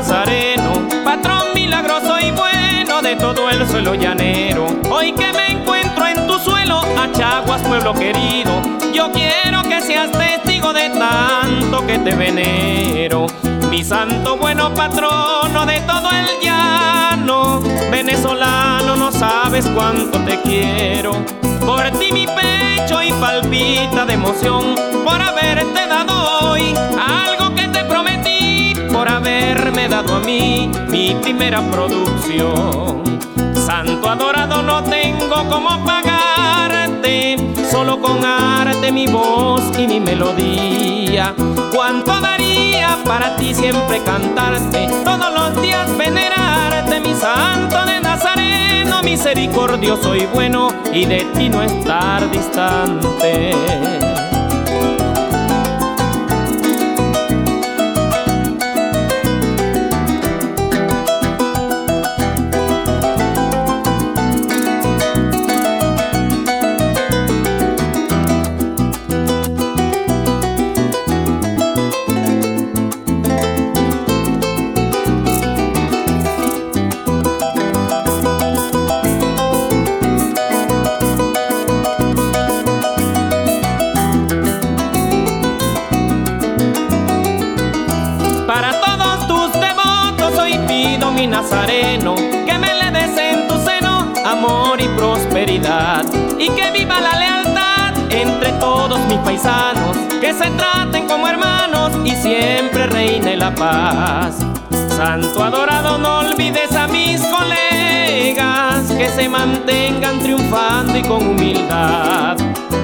Nazareno, 0.00 0.88
patrón 1.04 1.52
milagroso 1.54 2.18
y 2.18 2.30
bueno 2.30 3.02
de 3.02 3.16
todo 3.16 3.50
el 3.50 3.68
suelo 3.68 3.94
llanero. 3.94 4.66
Hoy 4.90 5.12
que 5.12 5.30
me 5.32 5.48
encuentro 5.48 6.06
en 6.06 6.26
tu 6.26 6.38
suelo, 6.38 6.80
Achaguas, 6.98 7.60
pueblo 7.62 7.92
querido, 7.92 8.62
yo 8.94 9.12
quiero 9.12 9.62
que 9.64 9.80
seas 9.82 10.10
testigo 10.10 10.72
de 10.72 10.88
tanto 10.90 11.86
que 11.86 11.98
te 11.98 12.14
venero. 12.14 13.26
Mi 13.68 13.84
santo 13.84 14.38
bueno 14.38 14.72
patrono 14.72 15.66
de 15.66 15.80
todo 15.80 16.08
el 16.12 16.40
llano, 16.42 17.60
venezolano, 17.90 18.96
no 18.96 19.12
sabes 19.12 19.66
cuánto 19.74 20.18
te 20.20 20.40
quiero. 20.40 21.12
Por 21.70 21.88
ti 21.92 22.10
mi 22.12 22.26
pecho 22.26 23.00
y 23.00 23.12
palpita 23.12 24.04
de 24.04 24.14
emoción 24.14 24.74
por 25.04 25.22
haberte 25.22 25.86
dado 25.86 26.50
hoy 26.50 26.74
algo 26.98 27.54
que 27.54 27.68
te 27.68 27.84
prometí 27.84 28.74
por 28.92 29.08
haberme 29.08 29.88
dado 29.88 30.16
a 30.16 30.18
mí 30.18 30.68
mi 30.88 31.14
primera 31.22 31.60
producción. 31.70 33.04
Santo 33.54 34.08
adorado, 34.08 34.62
no 34.62 34.82
tengo 34.82 35.48
cómo 35.48 35.70
solo 37.70 38.00
con 38.00 38.24
arte 38.24 38.92
mi 38.92 39.06
voz 39.06 39.62
y 39.78 39.86
mi 39.86 40.00
melodía. 40.00 41.34
¿Cuánto 41.74 42.20
daría 42.20 42.98
para 43.04 43.36
ti 43.36 43.54
siempre 43.54 44.00
cantarte, 44.04 44.88
todos 45.04 45.32
los 45.32 45.62
días 45.62 45.96
venerarte, 45.96 47.00
mi 47.00 47.14
santo 47.14 47.84
de 47.84 48.00
Nazareno, 48.00 49.02
misericordioso 49.02 50.14
y 50.14 50.26
bueno, 50.26 50.68
y 50.92 51.04
de 51.04 51.24
ti 51.36 51.48
no 51.48 51.62
estar 51.62 52.30
distante? 52.30 54.09
Y 96.40 96.48
que 96.48 96.70
viva 96.70 96.98
la 97.00 97.16
lealtad 97.16 97.92
entre 98.10 98.50
todos 98.52 98.98
mis 99.00 99.18
paisanos, 99.18 99.94
que 100.22 100.32
se 100.32 100.50
traten 100.50 101.06
como 101.06 101.28
hermanos 101.28 101.92
y 102.02 102.12
siempre 102.16 102.86
reine 102.86 103.36
la 103.36 103.54
paz. 103.54 104.38
Santo 104.96 105.44
adorado, 105.44 105.98
no 105.98 106.20
olvides 106.20 106.74
a 106.74 106.88
mis 106.88 107.20
colegas, 107.26 108.90
que 108.96 109.08
se 109.08 109.28
mantengan 109.28 110.18
triunfando 110.20 110.96
y 110.96 111.02
con 111.02 111.28
humildad. 111.28 112.38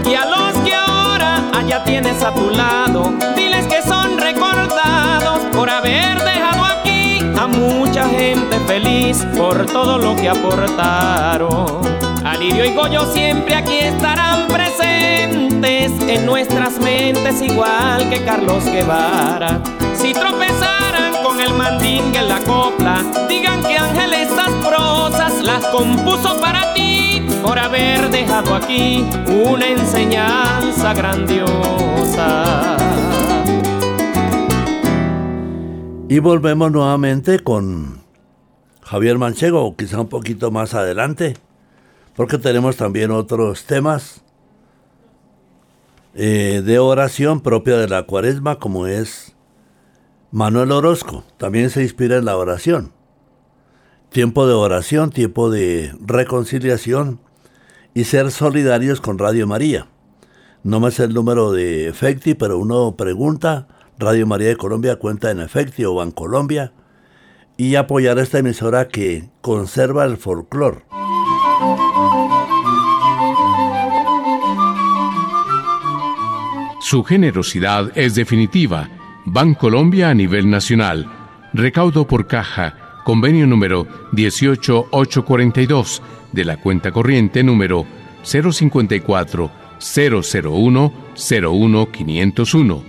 Y 0.06 0.14
a 0.14 0.26
los 0.26 0.52
que 0.62 0.74
ahora 0.74 1.42
allá 1.56 1.82
tienes 1.82 2.22
a 2.22 2.32
tu 2.32 2.50
lado, 2.50 3.14
diles 3.34 3.66
que 3.66 3.80
son 3.82 4.18
recordados 4.18 5.40
por 5.54 5.70
haber 5.70 6.22
dejado 6.22 6.64
a 7.38 7.46
mucha 7.48 8.08
gente 8.08 8.58
feliz 8.66 9.24
por 9.36 9.64
todo 9.66 9.98
lo 9.98 10.14
que 10.16 10.28
aportaron. 10.28 12.15
Alirio 12.26 12.64
y 12.64 12.74
Goyo 12.74 13.06
siempre 13.12 13.54
aquí 13.54 13.78
estarán 13.78 14.48
presentes 14.48 15.92
en 16.08 16.26
nuestras 16.26 16.76
mentes 16.80 17.40
igual 17.40 18.10
que 18.10 18.24
Carlos 18.24 18.64
Guevara. 18.64 19.62
Si 19.94 20.12
tropezaran 20.12 21.22
con 21.22 21.40
el 21.40 21.54
mandingue 21.54 22.18
en 22.18 22.28
la 22.28 22.40
copla, 22.40 23.04
digan 23.28 23.62
que 23.62 23.78
Ángel 23.78 24.12
estas 24.12 24.50
prosas 24.54 25.40
las 25.44 25.64
compuso 25.68 26.40
para 26.40 26.74
ti 26.74 27.24
por 27.44 27.60
haber 27.60 28.10
dejado 28.10 28.56
aquí 28.56 29.06
una 29.28 29.68
enseñanza 29.68 30.94
grandiosa. 30.94 32.76
Y 36.08 36.18
volvemos 36.18 36.72
nuevamente 36.72 37.38
con 37.38 38.00
Javier 38.82 39.16
Manchego, 39.16 39.76
quizá 39.76 40.00
un 40.00 40.08
poquito 40.08 40.50
más 40.50 40.74
adelante, 40.74 41.36
porque 42.16 42.38
tenemos 42.38 42.76
también 42.76 43.10
otros 43.10 43.64
temas 43.64 44.22
eh, 46.14 46.62
de 46.64 46.78
oración 46.78 47.42
propia 47.42 47.76
de 47.76 47.88
la 47.88 48.04
cuaresma, 48.04 48.58
como 48.58 48.86
es 48.86 49.36
Manuel 50.32 50.72
Orozco, 50.72 51.24
también 51.36 51.68
se 51.70 51.82
inspira 51.82 52.16
en 52.16 52.24
la 52.24 52.36
oración. 52.36 52.92
Tiempo 54.10 54.46
de 54.46 54.54
oración, 54.54 55.10
tiempo 55.10 55.50
de 55.50 55.94
reconciliación 56.00 57.20
y 57.92 58.04
ser 58.04 58.30
solidarios 58.30 59.02
con 59.02 59.18
Radio 59.18 59.46
María. 59.46 59.88
No 60.62 60.80
me 60.80 60.90
sé 60.90 61.04
el 61.04 61.14
número 61.14 61.52
de 61.52 61.88
Efecti, 61.88 62.34
pero 62.34 62.58
uno 62.58 62.96
pregunta 62.96 63.68
Radio 63.98 64.26
María 64.26 64.48
de 64.48 64.56
Colombia 64.56 64.96
cuenta 64.96 65.30
en 65.30 65.40
efecto 65.40 65.94
o 65.94 66.12
Colombia 66.12 66.72
y 67.58 67.74
apoyar 67.74 68.18
esta 68.18 68.38
emisora 68.38 68.88
que 68.88 69.28
conserva 69.42 70.04
el 70.04 70.16
folclore. 70.16 70.84
Su 76.88 77.02
generosidad 77.02 77.90
es 77.98 78.14
definitiva. 78.14 78.88
Colombia 79.54 80.10
a 80.10 80.14
nivel 80.14 80.48
nacional. 80.48 81.10
Recaudo 81.52 82.06
por 82.06 82.28
caja. 82.28 83.02
Convenio 83.04 83.48
número 83.48 83.88
18842 84.12 86.00
de 86.30 86.44
la 86.44 86.58
cuenta 86.58 86.92
corriente 86.92 87.42
número 87.42 87.84
054 88.22 89.50
001 89.80 90.92
01501 91.16 92.84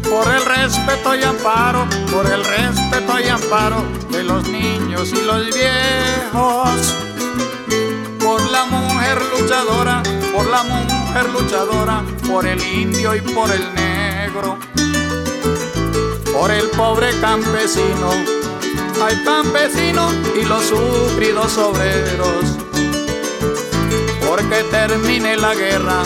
Por 0.02 0.28
el 0.28 0.44
respeto 0.44 1.14
y 1.14 1.22
amparo, 1.22 1.86
por 2.10 2.26
el 2.26 2.44
respeto 2.44 3.20
y 3.20 3.28
amparo 3.28 3.82
de 4.10 4.24
los 4.24 4.46
niños 4.48 5.12
y 5.12 5.22
los 5.22 5.46
viejos. 5.46 6.94
Por 8.22 8.42
la 8.50 8.64
mujer 8.64 9.18
luchadora, 9.38 10.02
por 10.34 10.46
la 10.48 10.62
mujer 10.64 11.30
luchadora, 11.30 12.02
por 12.26 12.46
el 12.46 12.62
indio 12.62 13.14
y 13.14 13.20
por 13.20 13.50
el 13.50 13.74
negro. 13.74 14.58
Por 16.32 16.50
el 16.50 16.68
pobre 16.70 17.08
campesino, 17.20 18.41
al 19.06 19.24
campesino 19.24 20.10
y 20.40 20.44
los 20.44 20.64
sufridos 20.64 21.58
obreros. 21.58 22.58
Porque 24.26 24.62
termine 24.70 25.36
la 25.36 25.54
guerra, 25.54 26.02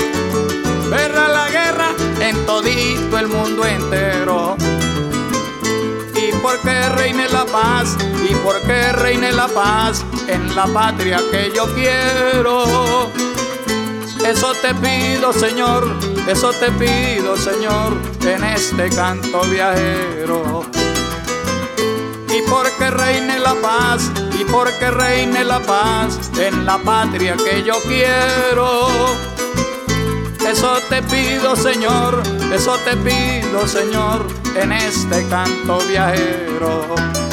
verá 0.90 1.28
la 1.28 1.48
guerra 1.50 1.88
en 2.20 2.46
todito 2.46 3.18
el 3.18 3.28
mundo 3.28 3.64
entero. 3.66 4.56
Y 6.14 6.32
porque 6.42 6.88
reine 6.90 7.28
la 7.28 7.44
paz, 7.44 7.96
y 8.28 8.34
porque 8.36 8.92
reine 8.92 9.32
la 9.32 9.48
paz 9.48 10.04
en 10.26 10.54
la 10.54 10.66
patria 10.66 11.20
que 11.30 11.52
yo 11.54 11.66
quiero. 11.74 13.10
Eso 14.24 14.52
te 14.60 14.74
pido, 14.74 15.32
Señor, 15.32 15.86
eso 16.26 16.50
te 16.50 16.70
pido, 16.72 17.36
Señor, 17.36 17.92
en 18.26 18.42
este 18.42 18.88
canto 18.88 19.42
viajero 19.42 20.75
porque 22.48 22.90
reine 22.90 23.38
la 23.38 23.54
paz, 23.54 24.10
y 24.38 24.44
porque 24.44 24.90
reine 24.90 25.44
la 25.44 25.60
paz 25.60 26.18
en 26.38 26.64
la 26.64 26.78
patria 26.78 27.36
que 27.36 27.62
yo 27.62 27.74
quiero. 27.86 28.88
Eso 30.48 30.78
te 30.88 31.02
pido, 31.02 31.56
Señor, 31.56 32.22
eso 32.52 32.76
te 32.84 32.96
pido, 32.98 33.66
Señor, 33.66 34.26
en 34.54 34.72
este 34.72 35.26
canto 35.28 35.78
viajero. 35.88 37.25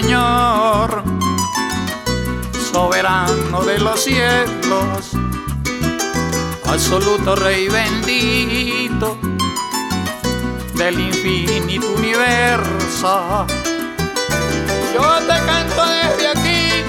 Señor, 0.00 1.04
soberano 2.72 3.62
de 3.62 3.78
los 3.78 4.02
cielos, 4.02 5.12
absoluto 6.66 7.36
Rey 7.36 7.68
bendito 7.68 9.16
del 10.74 10.98
infinito 10.98 11.86
universo. 11.92 13.46
Yo 14.92 15.18
te 15.28 15.46
canto 15.46 15.84
desde 15.86 16.26
aquí, 16.26 16.84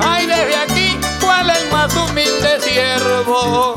ay 0.00 0.26
desde 0.26 0.56
aquí, 0.56 0.98
cuál 1.20 1.50
el 1.50 1.70
más 1.70 1.94
humilde 1.94 2.58
siervo, 2.62 3.74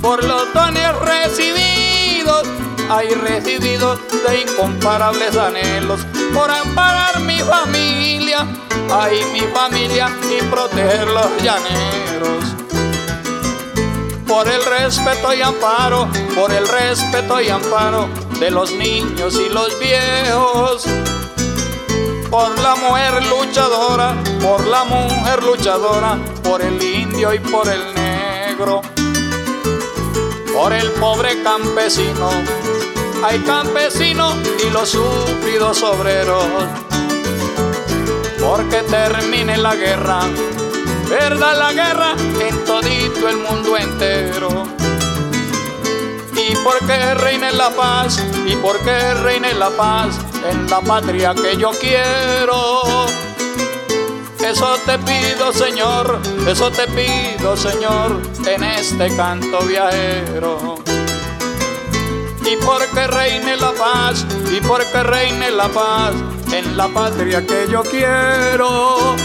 por 0.00 0.24
los 0.24 0.50
dones 0.54 0.98
recibidos 1.00 2.48
hay 2.88 3.10
recibido 3.10 3.96
de 4.26 4.40
incomparables 4.40 5.36
anhelos 5.36 6.00
por 6.36 6.50
amparar 6.50 7.20
mi 7.20 7.38
familia, 7.38 8.46
ay 8.92 9.24
mi 9.32 9.40
familia 9.40 10.10
y 10.30 10.42
proteger 10.44 11.08
los 11.08 11.30
llaneros. 11.42 12.44
Por 14.28 14.46
el 14.46 14.62
respeto 14.64 15.32
y 15.32 15.40
amparo, 15.40 16.08
por 16.34 16.52
el 16.52 16.68
respeto 16.68 17.40
y 17.40 17.48
amparo 17.48 18.08
de 18.38 18.50
los 18.50 18.70
niños 18.72 19.34
y 19.40 19.48
los 19.48 19.78
viejos. 19.80 20.84
Por 22.30 22.58
la 22.58 22.74
mujer 22.74 23.24
luchadora, 23.24 24.14
por 24.42 24.66
la 24.66 24.84
mujer 24.84 25.42
luchadora, 25.42 26.18
por 26.44 26.60
el 26.60 26.82
indio 26.82 27.32
y 27.32 27.38
por 27.38 27.66
el 27.66 27.94
negro 27.94 28.82
por 30.56 30.72
el 30.72 30.90
pobre 30.92 31.42
campesino. 31.42 32.30
Hay 33.24 33.40
campesinos 33.40 34.34
y 34.66 34.70
los 34.70 34.90
sufridos 34.90 35.82
obreros. 35.82 36.44
Porque 38.40 38.82
termine 38.82 39.56
la 39.56 39.74
guerra, 39.74 40.20
verdad 41.08 41.58
la 41.58 41.72
guerra 41.72 42.14
en 42.40 42.64
todito 42.64 43.28
el 43.28 43.38
mundo 43.38 43.76
entero. 43.76 44.66
Y 46.34 46.54
porque 46.62 47.14
reine 47.14 47.52
la 47.52 47.70
paz, 47.70 48.22
y 48.46 48.54
porque 48.56 49.14
reine 49.14 49.52
la 49.54 49.70
paz 49.70 50.18
en 50.48 50.70
la 50.70 50.80
patria 50.80 51.34
que 51.34 51.56
yo 51.56 51.70
quiero. 51.72 52.82
Eso 54.38 54.76
te 54.86 54.96
pido, 54.98 55.52
Señor, 55.52 56.20
eso 56.46 56.70
te 56.70 56.86
pido, 56.86 57.56
Señor, 57.56 58.20
en 58.46 58.62
este 58.62 59.08
canto 59.16 59.58
viajero. 59.60 60.95
Y 62.50 62.56
porque 62.64 63.06
reine 63.08 63.56
la 63.56 63.72
paz, 63.72 64.24
y 64.56 64.60
porque 64.60 65.02
reine 65.02 65.50
la 65.50 65.68
paz 65.68 66.14
en 66.52 66.76
la 66.76 66.88
patria 66.88 67.44
que 67.44 67.66
yo 67.70 67.82
quiero. 67.82 69.16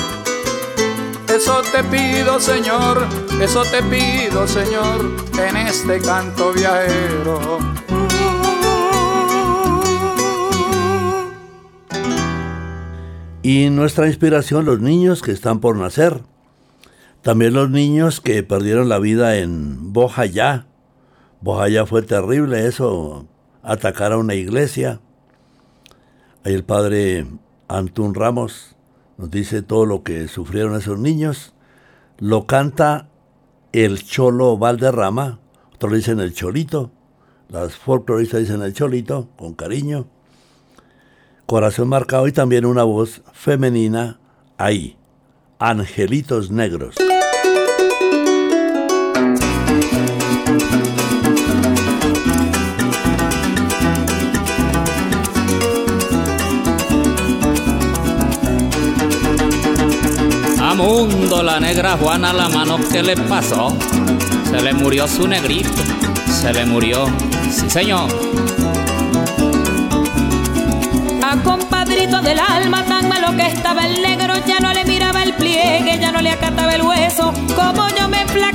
Eso 1.28 1.62
te 1.72 1.84
pido, 1.84 2.40
Señor, 2.40 3.08
eso 3.40 3.64
te 3.64 3.82
pido, 3.84 4.48
Señor, 4.48 5.16
en 5.40 5.56
este 5.56 6.00
canto 6.00 6.52
viajero. 6.52 7.60
Y 13.44 13.70
nuestra 13.70 14.08
inspiración, 14.08 14.66
los 14.66 14.80
niños 14.82 15.22
que 15.22 15.32
están 15.32 15.60
por 15.60 15.76
nacer. 15.78 16.22
También 17.22 17.54
los 17.54 17.70
niños 17.70 18.20
que 18.20 18.42
perdieron 18.44 18.90
la 18.90 19.00
vida 19.00 19.38
en 19.38 19.94
Bojayá. 19.94 20.66
Bojayá 21.42 21.88
fue 21.88 22.04
terrible 22.04 22.68
eso, 22.68 23.26
atacar 23.64 24.12
a 24.12 24.18
una 24.18 24.36
iglesia. 24.36 25.02
Ahí 26.44 26.54
el 26.54 26.64
padre 26.64 27.26
Antún 27.68 28.14
Ramos 28.14 28.76
nos 29.18 29.32
dice 29.32 29.64
todo 29.64 29.86
lo 29.86 30.04
que 30.04 30.28
sufrieron 30.28 30.76
esos 30.76 30.98
niños 30.98 31.54
Lo 32.18 32.48
canta 32.48 33.10
el 33.72 34.04
Cholo 34.04 34.58
Valderrama, 34.58 35.40
otros 35.74 35.94
dicen 35.94 36.20
el 36.20 36.34
Cholito, 36.34 36.92
las 37.50 37.76
folcloristas 37.76 38.42
dicen 38.42 38.62
el 38.62 38.74
Cholito, 38.74 39.30
con 39.38 39.54
cariño. 39.54 40.08
Corazón 41.46 41.88
marcado 41.90 42.28
y 42.28 42.32
también 42.32 42.66
una 42.66 42.84
voz 42.84 43.22
femenina 43.34 44.20
ahí, 44.58 44.98
Angelitos 45.58 46.52
Negros. 46.52 46.96
La 61.52 61.60
negra 61.60 61.98
Juana 61.98 62.32
la 62.32 62.48
mano 62.48 62.78
que 62.78 63.04
le 63.04 63.18
pasó. 63.18 63.78
Se 64.50 64.62
le 64.62 64.74
murió 64.74 65.06
su 65.06 65.28
negrito, 65.28 65.70
se 66.26 66.54
le 66.54 66.66
murió, 66.66 67.08
sí 67.52 67.70
señor. 67.70 68.08
A 71.22 71.36
compadrito 71.44 72.22
del 72.22 72.40
alma, 72.40 72.86
tan 72.86 73.10
malo 73.10 73.36
que 73.36 73.48
estaba 73.48 73.86
el 73.86 74.02
negro, 74.02 74.34
ya 74.48 74.60
no 74.62 74.72
le 74.72 74.86
miraba 74.86 75.24
el 75.24 75.34
pliegue, 75.34 76.00
ya 76.00 76.14
no 76.14 76.22
le 76.22 76.30
acataba 76.30 76.74
el 76.74 76.84
hueso. 76.84 77.34
Como 77.54 77.90
yo 77.98 78.08
me 78.08 78.22
enflaquecía, 78.22 78.51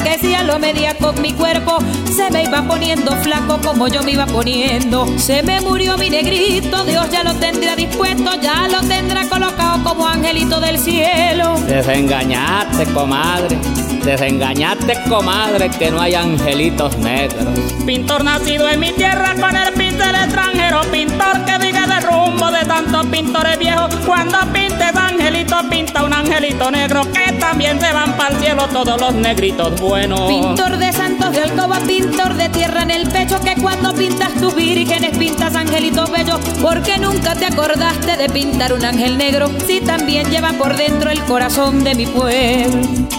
lo 0.47 0.59
medía 0.59 0.95
con 0.95 1.21
mi 1.21 1.33
cuerpo, 1.33 1.79
se 2.11 2.31
me 2.31 2.45
iba 2.45 2.63
poniendo 2.63 3.13
flaco 3.23 3.59
como 3.63 3.89
yo 3.89 4.03
me 4.03 4.13
iba 4.13 4.27
poniendo. 4.27 5.07
Se 5.19 5.43
me 5.43 5.61
murió 5.61 5.99
mi 5.99 6.09
negrito, 6.09 6.85
Dios 6.85 7.11
ya 7.11 7.25
lo 7.25 7.35
tendrá 7.35 7.75
dispuesto, 7.75 8.31
ya 8.41 8.69
lo 8.69 8.81
tendrá 8.87 9.29
colocado 9.29 9.83
como 9.83 10.07
angelito 10.07 10.61
del 10.61 10.79
cielo. 10.79 11.57
Desengañaste, 11.67 12.87
comadre. 12.93 13.59
Desengañaste, 14.05 14.95
comadre, 15.09 15.69
que 15.71 15.91
no 15.91 16.01
hay 16.01 16.15
angelitos 16.15 16.97
negros. 16.99 17.56
Pintor 17.87 18.25
nacido 18.25 18.69
en 18.69 18.81
mi 18.81 18.91
tierra 18.91 19.33
con 19.41 19.55
el 19.55 19.73
pincel 19.75 20.13
extranjero, 20.17 20.81
pintor 20.91 21.45
que 21.45 21.57
diga 21.65 21.87
de 21.87 22.01
rumbo 22.01 22.51
de 22.51 22.65
tantos 22.65 23.07
pintores 23.07 23.57
viejos. 23.61 23.95
Cuando 24.05 24.39
pintes 24.53 24.97
angelito, 24.97 25.57
pinta 25.71 26.03
un 26.03 26.13
angelito 26.13 26.69
negro, 26.73 27.03
que 27.13 27.33
también 27.35 27.81
se 27.81 27.93
van 27.93 28.17
para 28.17 28.35
el 28.35 28.43
cielo 28.43 28.67
todos 28.73 29.01
los 29.01 29.15
negritos 29.15 29.81
buenos. 29.81 30.29
Pintor 30.29 30.79
de 30.79 30.93
santos 30.93 31.31
de 31.31 31.43
alcoba, 31.43 31.79
pintor 31.87 32.35
de 32.35 32.49
tierra 32.49 32.83
en 32.83 32.91
el 32.91 33.09
pecho, 33.09 33.41
que 33.41 33.55
cuando 33.55 33.95
pintas 33.95 34.35
tus 34.35 34.53
vírgenes 34.57 35.17
pintas 35.17 35.55
angelitos 35.55 36.11
bellos, 36.11 36.41
porque 36.61 36.99
nunca 36.99 37.37
te 37.37 37.47
acordaste 37.47 38.17
de 38.17 38.29
pintar 38.29 38.73
un 38.73 38.85
ángel 38.85 39.17
negro, 39.17 39.49
si 39.65 39.81
también 39.81 40.29
lleva 40.29 40.53
por 40.55 40.77
dentro 40.77 41.09
el 41.09 41.23
corazón 41.23 41.85
de 41.85 41.95
mi 41.95 42.07
pueblo. 42.07 43.16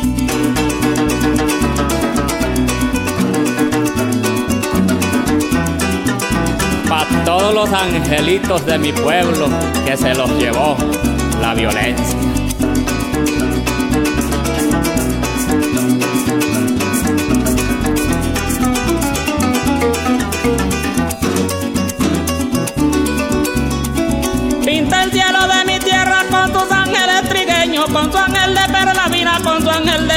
Todos 7.37 7.53
los 7.53 7.71
angelitos 7.71 8.65
de 8.65 8.79
mi 8.79 8.91
pueblo 8.91 9.47
que 9.85 9.95
se 9.95 10.15
los 10.15 10.29
llevó 10.39 10.75
la 11.39 11.53
violencia. 11.53 12.26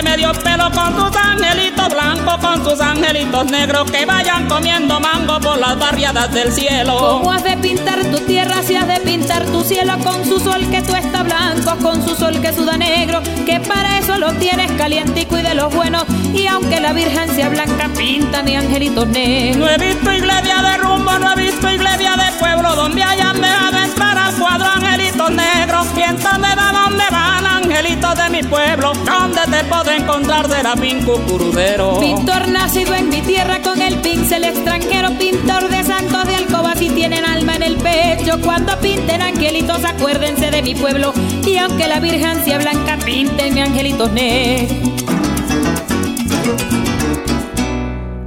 De 0.03 0.11
medio 0.11 0.32
pelo, 0.32 0.70
con 0.70 0.94
tus 0.94 1.16
angelitos 1.16 1.88
blancos, 1.88 2.36
con 2.38 2.62
tus 2.62 2.80
angelitos 2.80 3.51
negros 3.51 3.90
que 3.90 4.07
vayan 4.07 4.48
comiendo 4.48 5.01
mango 5.01 5.40
por 5.40 5.59
las 5.59 5.78
barriadas 5.78 6.32
del 6.32 6.53
cielo. 6.53 6.96
¿Cómo 6.98 7.32
has 7.32 7.44
de 7.44 7.57
pintar 7.57 8.03
tu 8.05 8.18
tierra 8.20 8.62
si 8.62 8.76
has 8.76 8.86
de 8.86 9.01
pintar 9.01 9.44
tu 9.46 9.62
cielo 9.62 9.98
con 10.03 10.24
su 10.24 10.38
sol 10.38 10.66
que 10.70 10.82
tú 10.82 10.94
está 10.94 11.22
blanco, 11.22 11.76
con 11.82 12.07
su 12.07 12.14
sol 12.14 12.40
que 12.40 12.53
suda 12.53 12.76
negro? 12.76 13.20
Que 13.44 13.61
para 13.61 13.98
eso 13.98 14.16
lo 14.18 14.32
tienes 14.34 14.70
calientico 14.72 15.38
y 15.38 15.42
de 15.42 15.55
los 15.55 15.74
buenos. 15.74 16.05
Y 16.32 16.46
aunque 16.46 16.80
la 16.80 16.92
virgen 16.92 17.34
sea 17.34 17.48
blanca, 17.48 17.90
pinta 17.96 18.42
mi 18.42 18.57
angelito 18.57 19.05
negro. 19.05 19.66
No 19.66 19.68
he 19.68 19.78
visto 19.78 20.12
iglesia 20.12 20.62
de 20.62 20.76
rumbo, 20.78 21.18
no 21.18 21.32
he 21.32 21.36
visto 21.36 21.70
iglesia 21.70 22.14
de 22.16 22.32
pueblo 22.38 22.74
donde 22.74 23.03
hayan 23.03 23.40
dejado 23.40 23.78
entrar 23.78 24.16
al 24.16 24.34
cuadro 24.34 24.66
angelitos 24.66 25.30
negros. 25.30 25.86
Entonces 25.96 26.57
de 26.57 26.72
dónde 26.72 27.05
van 27.11 27.46
angelitos 27.46 28.16
de 28.16 28.30
mi 28.30 28.42
pueblo, 28.42 28.92
¿dónde 29.05 29.40
te 29.51 29.64
puedo 29.91 30.03
encontrar 30.03 30.49
de 30.49 30.62
la 30.62 30.74
cucurudero? 31.05 31.99
Pintor 32.01 32.49
nacido 32.49 32.95
en 32.95 33.09
mi 33.09 33.22
tierra 33.22 33.61
con 33.62 33.80
el 33.80 33.97
pincel 33.99 34.45
extranjero, 34.45 35.11
pintor 35.18 35.68
de 35.68 35.82
santos 35.82 36.26
de 36.26 36.34
alcoba 36.36 36.74
si 36.76 36.91
tienen 36.91 37.24
alma 37.24 37.57
en 37.57 37.62
el 37.62 37.76
pecho. 37.76 38.41
Cuando 38.43 38.78
pinten 38.78 39.20
angelitos, 39.20 39.84
acuérdense 39.84 40.51
de 40.51 40.62
mi 40.62 40.74
pueblo. 40.74 41.12
Y 41.45 41.57
aunque 41.57 41.88
la 41.88 42.01
virgen 42.01 42.45
sea 42.45 42.59
blanca, 42.59 42.99
pinten 43.05 43.55
mi 43.55 43.61
angelitos 43.61 44.12
negros. 44.12 44.78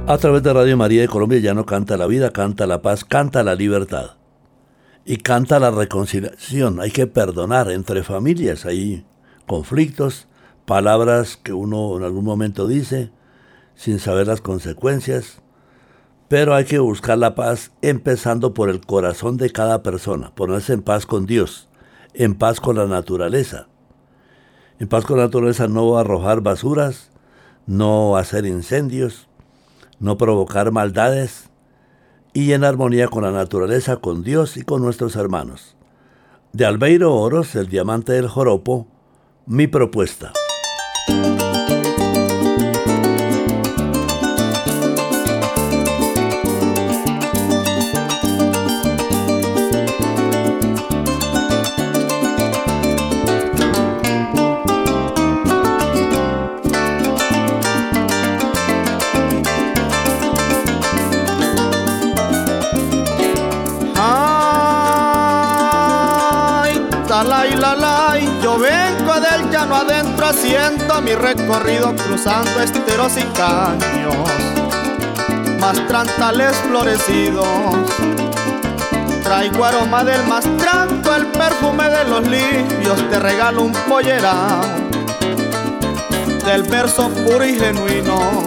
A 0.06 0.18
través 0.18 0.42
de 0.42 0.52
Radio 0.52 0.76
María 0.76 1.00
de 1.00 1.08
Colombia 1.08 1.38
ya 1.38 1.54
no 1.54 1.64
canta 1.64 1.96
la 1.96 2.06
vida, 2.06 2.30
canta 2.30 2.66
la 2.66 2.82
paz, 2.82 3.04
canta 3.04 3.42
la 3.42 3.54
libertad. 3.54 4.16
Y 5.06 5.18
canta 5.18 5.58
la 5.58 5.70
reconciliación. 5.70 6.80
Hay 6.80 6.90
que 6.90 7.06
perdonar 7.06 7.70
entre 7.70 8.02
familias. 8.02 8.66
Hay 8.66 9.04
conflictos, 9.46 10.26
palabras 10.66 11.36
que 11.36 11.52
uno 11.52 11.96
en 11.96 12.04
algún 12.04 12.24
momento 12.24 12.66
dice 12.66 13.10
sin 13.74 13.98
saber 13.98 14.26
las 14.26 14.40
consecuencias. 14.40 15.40
Pero 16.28 16.54
hay 16.54 16.64
que 16.64 16.78
buscar 16.78 17.18
la 17.18 17.34
paz 17.34 17.72
empezando 17.82 18.54
por 18.54 18.70
el 18.70 18.80
corazón 18.80 19.36
de 19.36 19.50
cada 19.50 19.82
persona, 19.82 20.34
ponerse 20.34 20.72
en 20.72 20.82
paz 20.82 21.06
con 21.06 21.26
Dios, 21.26 21.68
en 22.14 22.34
paz 22.34 22.60
con 22.60 22.76
la 22.76 22.86
naturaleza. 22.86 23.68
En 24.78 24.88
paz 24.88 25.04
con 25.04 25.18
la 25.18 25.24
naturaleza 25.24 25.68
no 25.68 25.98
arrojar 25.98 26.40
basuras, 26.40 27.10
no 27.66 28.16
hacer 28.16 28.46
incendios, 28.46 29.28
no 30.00 30.16
provocar 30.16 30.72
maldades 30.72 31.50
y 32.32 32.52
en 32.52 32.64
armonía 32.64 33.08
con 33.08 33.22
la 33.22 33.30
naturaleza, 33.30 33.98
con 33.98 34.24
Dios 34.24 34.56
y 34.56 34.62
con 34.62 34.82
nuestros 34.82 35.14
hermanos. 35.16 35.76
De 36.52 36.64
Albeiro 36.66 37.14
Oros, 37.14 37.54
el 37.54 37.68
diamante 37.68 38.12
del 38.12 38.28
joropo, 38.28 38.88
mi 39.46 39.66
propuesta. 39.66 40.32
Thank 41.06 41.40
you. 41.40 41.43
Haciendo 70.24 71.00
mi 71.00 71.14
recorrido 71.14 71.94
cruzando 71.94 72.60
esteros 72.60 73.16
y 73.16 73.22
caños, 73.36 74.16
mastrantales 75.60 76.56
florecidos. 76.68 77.46
Traigo 79.22 79.64
aroma 79.64 80.04
del 80.04 80.26
mastranto, 80.26 81.14
el 81.14 81.26
perfume 81.26 81.88
de 81.88 82.04
los 82.04 82.26
lirios, 82.26 83.10
te 83.10 83.18
regalo 83.18 83.62
un 83.62 83.72
pollerao 83.72 84.60
del 86.44 86.62
verso 86.64 87.08
puro 87.08 87.44
y 87.44 87.58
genuino 87.58 88.44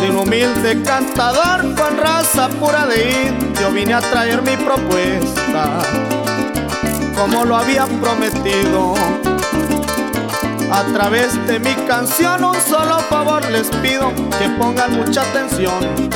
de 0.00 0.10
un 0.10 0.16
humilde 0.16 0.82
cantador 0.82 1.74
con 1.74 1.96
raza 1.96 2.48
pura 2.48 2.86
de 2.86 3.28
indio 3.28 3.70
vine 3.70 3.94
a 3.94 4.00
traer 4.00 4.42
mi 4.42 4.54
propuesta 4.58 5.80
como 7.14 7.44
lo 7.44 7.56
había 7.56 7.86
prometido 7.86 8.94
a 10.70 10.82
través 10.92 11.34
de 11.46 11.58
mi 11.58 11.74
canción 11.86 12.44
un 12.44 12.60
solo 12.60 12.98
favor 13.10 13.48
les 13.50 13.68
pido 13.76 14.12
que 14.38 14.48
pongan 14.58 14.96
mucha 14.96 15.22
atención 15.22 15.74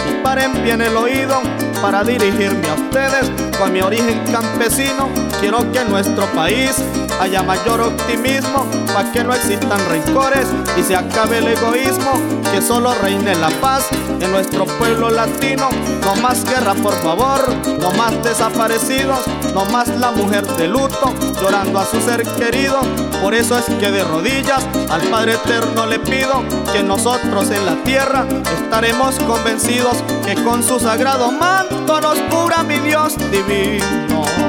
y 0.09 0.23
paren 0.23 0.63
bien 0.65 0.81
el 0.81 0.97
oído 0.97 1.41
para 1.81 2.03
dirigirme 2.03 2.69
a 2.69 2.75
ustedes 2.75 3.31
con 3.59 3.73
mi 3.73 3.81
origen 3.81 4.21
campesino, 4.31 5.09
quiero 5.41 5.71
que 5.73 5.81
en 5.81 5.91
nuestro 5.91 6.27
país 6.33 6.77
haya 7.21 7.43
mayor 7.43 7.81
optimismo, 7.81 8.65
para 8.93 9.11
que 9.11 9.25
no 9.25 9.35
existan 9.35 9.81
rencores 9.89 10.47
y 10.77 10.83
se 10.83 10.95
acabe 10.95 11.39
el 11.39 11.49
egoísmo, 11.49 12.13
que 12.53 12.63
solo 12.63 12.95
reine 13.03 13.35
la 13.35 13.51
paz 13.61 13.89
en 14.21 14.31
nuestro 14.31 14.65
pueblo 14.65 15.11
latino. 15.11 15.69
No 16.03 16.15
más 16.17 16.45
guerra, 16.45 16.75
por 16.75 16.95
favor, 17.03 17.41
no 17.81 17.91
más 17.93 18.23
desaparecidos, 18.23 19.21
no 19.59 19.65
más 19.73 19.89
la 19.89 20.13
mujer 20.13 20.47
de 20.47 20.69
luto 20.69 21.13
llorando 21.41 21.81
a 21.81 21.85
su 21.85 22.01
ser 22.01 22.23
querido. 22.23 22.79
Por 23.21 23.35
eso 23.35 23.59
es 23.59 23.65
que 23.65 23.91
de 23.91 24.05
rodillas 24.05 24.65
al 24.89 25.03
Padre 25.11 25.33
Eterno 25.35 25.85
le 25.87 25.99
pido 25.99 26.45
que 26.73 26.85
nosotros 26.85 27.51
en 27.51 27.67
la 27.67 27.75
tierra 27.83 28.25
estaremos 28.57 29.19
convencidos 29.19 29.97
que 30.25 30.37
con 30.45 30.63
su 30.63 30.79
sagrado 30.79 31.33
manto 31.33 32.01
nos 32.01 32.19
cura 32.31 32.63
mi 32.63 32.79
Dios 32.79 33.17
divino. 33.33 34.48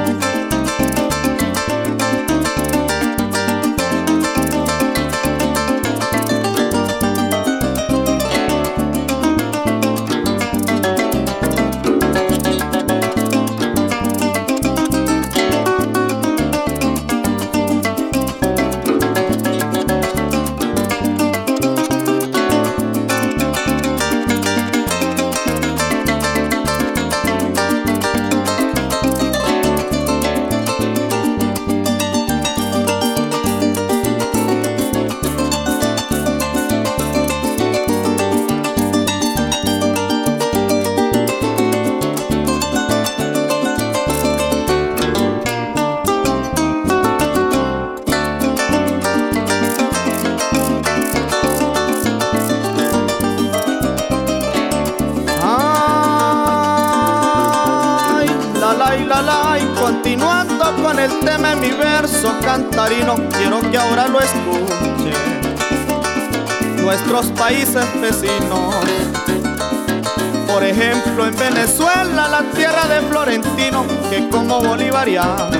Como 74.30 74.60
bolivarianos 74.60 75.50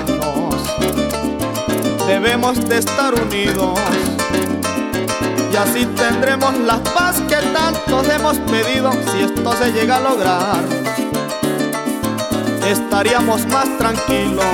debemos 2.07 2.69
de 2.69 2.79
estar 2.79 3.15
unidos. 3.15 3.79
Y 5.53 5.57
así 5.57 5.87
tendremos 5.87 6.57
la 6.59 6.79
paz 6.79 7.21
que 7.29 7.37
tantos 7.53 8.09
hemos 8.09 8.39
pedido, 8.39 8.93
si 9.13 9.23
esto 9.23 9.53
se 9.57 9.73
llega 9.73 9.97
a 9.97 10.01
lograr. 10.01 10.61
Estaríamos 12.67 13.47
más 13.47 13.67
tranquilos 13.79 14.45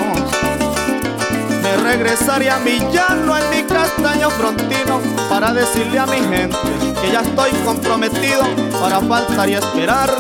me 1.66 1.76
regresaría 1.78 2.56
a 2.56 2.60
mi 2.60 2.78
llano 2.92 3.36
en 3.36 3.50
mi 3.50 3.62
castaño 3.64 4.30
frontino 4.30 5.00
para 5.28 5.52
decirle 5.52 5.98
a 5.98 6.06
mi 6.06 6.18
gente 6.18 6.56
que 7.02 7.10
ya 7.10 7.20
estoy 7.22 7.50
comprometido. 7.64 8.42
Ahora 8.80 9.00
faltaría 9.00 9.58
esperar 9.58 10.10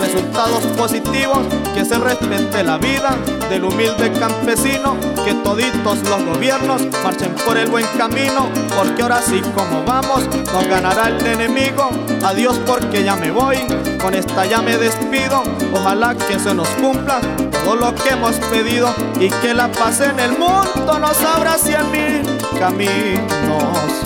resultados 0.00 0.64
positivos, 0.76 1.38
que 1.74 1.84
se 1.84 1.98
respete 1.98 2.62
la 2.62 2.78
vida 2.78 3.16
del 3.48 3.64
humilde 3.64 4.12
campesino, 4.18 4.96
que 5.24 5.34
toditos 5.34 5.98
los 6.08 6.24
gobiernos 6.24 6.82
marchen 7.02 7.34
por 7.46 7.56
el 7.56 7.70
buen 7.70 7.86
camino, 7.98 8.48
porque 8.76 9.02
ahora 9.02 9.20
sí 9.22 9.40
como 9.54 9.84
vamos, 9.84 10.26
nos 10.52 10.66
ganará 10.66 11.08
el 11.08 11.26
enemigo. 11.26 11.90
Adiós 12.24 12.58
porque 12.66 13.04
ya 13.04 13.16
me 13.16 13.30
voy, 13.30 13.58
con 14.02 14.14
esta 14.14 14.46
ya 14.46 14.60
me 14.62 14.76
despido, 14.76 15.42
ojalá 15.74 16.14
que 16.14 16.38
se 16.38 16.54
nos 16.54 16.68
cumpla 16.68 17.20
todo 17.64 17.76
lo 17.76 17.94
que 17.94 18.10
hemos 18.10 18.36
pedido 18.50 18.94
y 19.20 19.28
que 19.28 19.54
la 19.54 19.68
paz 19.68 20.00
en 20.00 20.18
el 20.20 20.32
mundo 20.32 20.98
nos 20.98 21.20
abra 21.22 21.54
hacia 21.54 21.82
mil 21.84 22.22
caminos. 22.58 24.05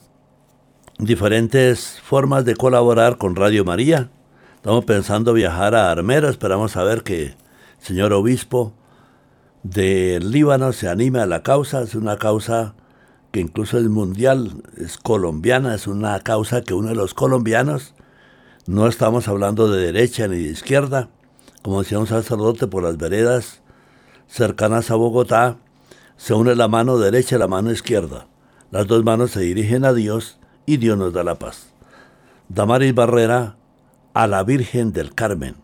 diferentes 1.01 1.99
formas 2.03 2.45
de 2.45 2.55
colaborar 2.55 3.17
con 3.17 3.35
Radio 3.35 3.65
María. 3.65 4.11
Estamos 4.57 4.85
pensando 4.85 5.33
viajar 5.33 5.73
a 5.73 5.89
Armero, 5.89 6.29
esperamos 6.29 6.73
saber 6.73 7.01
que 7.01 7.23
el 7.23 7.35
señor 7.79 8.13
obispo 8.13 8.73
del 9.63 10.29
Líbano 10.29 10.73
se 10.73 10.89
anime 10.89 11.19
a 11.19 11.25
la 11.25 11.41
causa, 11.41 11.81
es 11.81 11.95
una 11.95 12.17
causa 12.17 12.75
que 13.31 13.39
incluso 13.39 13.79
es 13.79 13.87
mundial, 13.87 14.61
es 14.77 14.97
colombiana, 14.99 15.73
es 15.73 15.87
una 15.87 16.19
causa 16.19 16.61
que 16.61 16.75
une 16.75 16.91
a 16.91 16.95
los 16.95 17.15
colombianos. 17.15 17.95
No 18.67 18.87
estamos 18.87 19.27
hablando 19.27 19.71
de 19.71 19.83
derecha 19.83 20.27
ni 20.27 20.37
de 20.37 20.51
izquierda, 20.51 21.09
como 21.63 21.81
decía 21.81 21.97
un 21.97 22.05
sacerdote 22.05 22.67
por 22.67 22.83
las 22.83 22.97
veredas 22.97 23.63
cercanas 24.27 24.91
a 24.91 24.95
Bogotá, 24.95 25.57
se 26.15 26.35
une 26.35 26.53
la 26.53 26.67
mano 26.67 26.99
derecha 26.99 27.37
y 27.37 27.39
la 27.39 27.47
mano 27.47 27.71
izquierda. 27.71 28.27
Las 28.69 28.85
dos 28.85 29.03
manos 29.03 29.31
se 29.31 29.39
dirigen 29.39 29.83
a 29.83 29.93
Dios 29.93 30.37
y 30.65 30.77
Dios 30.77 30.97
nos 30.97 31.13
da 31.13 31.23
la 31.23 31.35
paz. 31.35 31.67
Damaris 32.49 32.93
Barrera 32.93 33.55
a 34.13 34.27
la 34.27 34.43
Virgen 34.43 34.91
del 34.91 35.13
Carmen. 35.13 35.55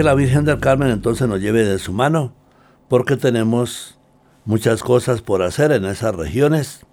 Que 0.00 0.04
la 0.04 0.14
Virgen 0.14 0.46
del 0.46 0.60
Carmen 0.60 0.88
entonces 0.88 1.28
nos 1.28 1.42
lleve 1.42 1.62
de 1.62 1.78
su 1.78 1.92
mano, 1.92 2.32
porque 2.88 3.18
tenemos 3.18 3.98
muchas 4.46 4.82
cosas 4.82 5.20
por 5.20 5.42
hacer 5.42 5.72
en 5.72 5.84
esas 5.84 6.14
regiones. 6.14 6.86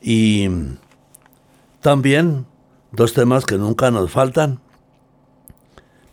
Y 0.00 0.48
también 1.80 2.46
dos 2.90 3.12
temas 3.12 3.46
que 3.46 3.58
nunca 3.58 3.92
nos 3.92 4.10
faltan. 4.10 4.58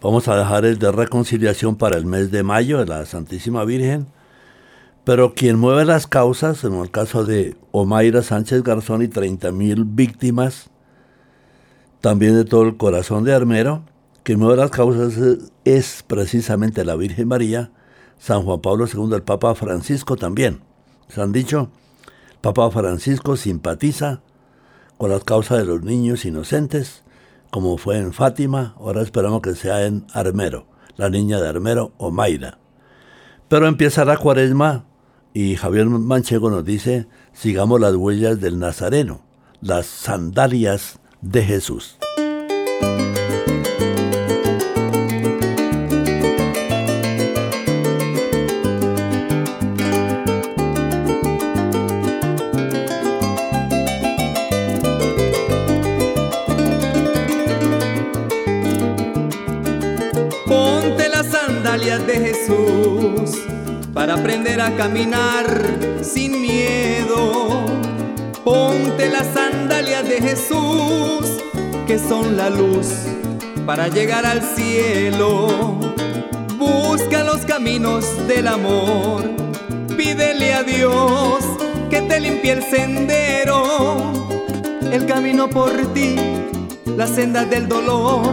Vamos 0.03 0.27
a 0.27 0.37
dejar 0.37 0.65
el 0.65 0.77
de 0.77 0.91
reconciliación 0.91 1.77
para 1.77 1.97
el 1.97 2.05
mes 2.05 2.29
de 2.29 2.43
mayo 2.43 2.77
de 2.77 2.85
la 2.85 3.03
Santísima 3.07 3.65
Virgen. 3.65 4.05
Pero 5.03 5.33
quien 5.33 5.57
mueve 5.57 5.83
las 5.83 6.05
causas, 6.05 6.63
en 6.63 6.75
el 6.75 6.91
caso 6.91 7.25
de 7.25 7.57
Omaira 7.71 8.21
Sánchez 8.21 8.61
Garzón 8.61 9.01
y 9.01 9.07
30 9.07 9.51
mil 9.51 9.83
víctimas, 9.83 10.69
también 12.01 12.35
de 12.35 12.45
todo 12.45 12.61
el 12.61 12.77
corazón 12.77 13.23
de 13.23 13.33
Armero, 13.33 13.81
quien 14.29 14.37
mueve 14.37 14.57
las 14.57 14.69
causas 14.69 15.17
es, 15.65 16.03
precisamente 16.05 16.85
la 16.85 16.95
Virgen 16.95 17.29
María, 17.29 17.71
San 18.19 18.43
Juan 18.43 18.61
Pablo 18.61 18.85
II, 18.85 19.15
el 19.15 19.23
Papa 19.23 19.55
Francisco 19.55 20.17
también. 20.17 20.61
Se 21.07 21.19
han 21.19 21.31
dicho, 21.31 21.71
Papa 22.39 22.69
Francisco 22.69 23.35
simpatiza 23.37 24.21
con 24.99 25.09
las 25.09 25.23
causas 25.23 25.57
de 25.57 25.65
los 25.65 25.81
niños 25.81 26.25
inocentes, 26.25 27.01
como 27.49 27.79
fue 27.79 27.97
en 27.97 28.13
Fátima, 28.13 28.75
ahora 28.77 29.01
esperamos 29.01 29.41
que 29.41 29.55
sea 29.55 29.87
en 29.87 30.05
Armero, 30.13 30.67
la 30.95 31.09
niña 31.09 31.41
de 31.41 31.49
Armero, 31.49 31.93
Omaira. 31.97 32.59
Pero 33.47 33.65
empieza 33.65 34.05
la 34.05 34.17
cuaresma 34.17 34.85
y 35.33 35.55
Javier 35.55 35.87
Manchego 35.87 36.51
nos 36.51 36.63
dice, 36.63 37.07
sigamos 37.33 37.79
las 37.79 37.95
huellas 37.95 38.39
del 38.39 38.59
Nazareno, 38.59 39.21
las 39.59 39.87
sandalias 39.87 40.99
de 41.19 41.43
Jesús. 41.43 41.97
Caminar 64.79 65.45
sin 66.01 66.41
miedo. 66.41 67.65
Ponte 68.45 69.09
las 69.09 69.27
sandalias 69.33 70.07
de 70.07 70.21
Jesús 70.21 71.25
que 71.85 71.99
son 71.99 72.37
la 72.37 72.49
luz 72.49 72.87
para 73.65 73.89
llegar 73.89 74.25
al 74.25 74.41
cielo. 74.41 75.77
Busca 76.57 77.25
los 77.25 77.45
caminos 77.45 78.05
del 78.25 78.47
amor. 78.47 79.29
Pídele 79.97 80.53
a 80.53 80.63
Dios 80.63 81.43
que 81.89 82.01
te 82.03 82.21
limpie 82.21 82.53
el 82.53 82.63
sendero. 82.63 84.13
El 84.93 85.05
camino 85.05 85.49
por 85.49 85.71
ti, 85.93 86.15
la 86.95 87.05
senda 87.05 87.43
del 87.43 87.67
dolor 87.67 88.23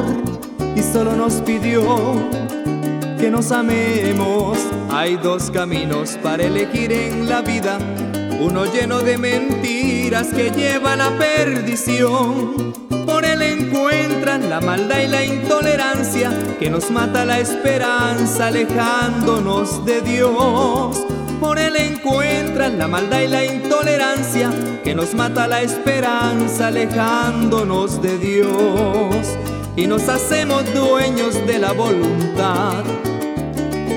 y 0.77 0.83
solo 0.83 1.17
nos 1.17 1.43
pidió 1.43 2.46
que 3.19 3.31
nos 3.31 3.53
amemos. 3.53 4.59
Hay 4.91 5.17
dos 5.17 5.51
caminos 5.51 6.19
para 6.23 6.45
elegir 6.45 6.93
en 6.93 7.29
la 7.29 7.43
vida, 7.43 7.79
uno 8.41 8.65
lleno 8.67 9.01
de 9.01 9.19
mentiras 9.19 10.29
que 10.29 10.51
lleva 10.51 10.95
a 10.95 10.97
la 10.97 11.19
perdición. 11.19 12.75
Por 13.07 13.25
él 13.25 13.43
encuentran 13.43 14.51
la 14.51 14.61
maldad 14.61 15.01
y 15.01 15.09
la 15.09 15.25
intolerancia 15.25 16.33
que 16.59 16.71
nos 16.71 16.91
mata 16.91 17.25
la 17.25 17.39
esperanza 17.39 18.49
alejándonos 18.49 19.85
de 19.85 20.01
Dios. 20.01 21.07
Por 21.41 21.59
él 21.59 21.77
encuentran 21.77 22.79
la 22.79 22.89
maldad 22.89 23.21
y 23.21 23.29
la 23.29 23.45
intolerancia 23.45 24.51
que 24.83 24.95
nos 24.95 25.15
mata 25.15 25.47
la 25.47 25.63
esperanza 25.63 26.69
alejándonos 26.69 28.03
de 28.03 28.19
Dios 28.19 29.37
y 29.77 29.87
nos 29.87 30.09
hacemos 30.09 30.65
dueños 30.75 31.35
de 31.47 31.59
la 31.59 31.73
voluntad. 31.73 32.83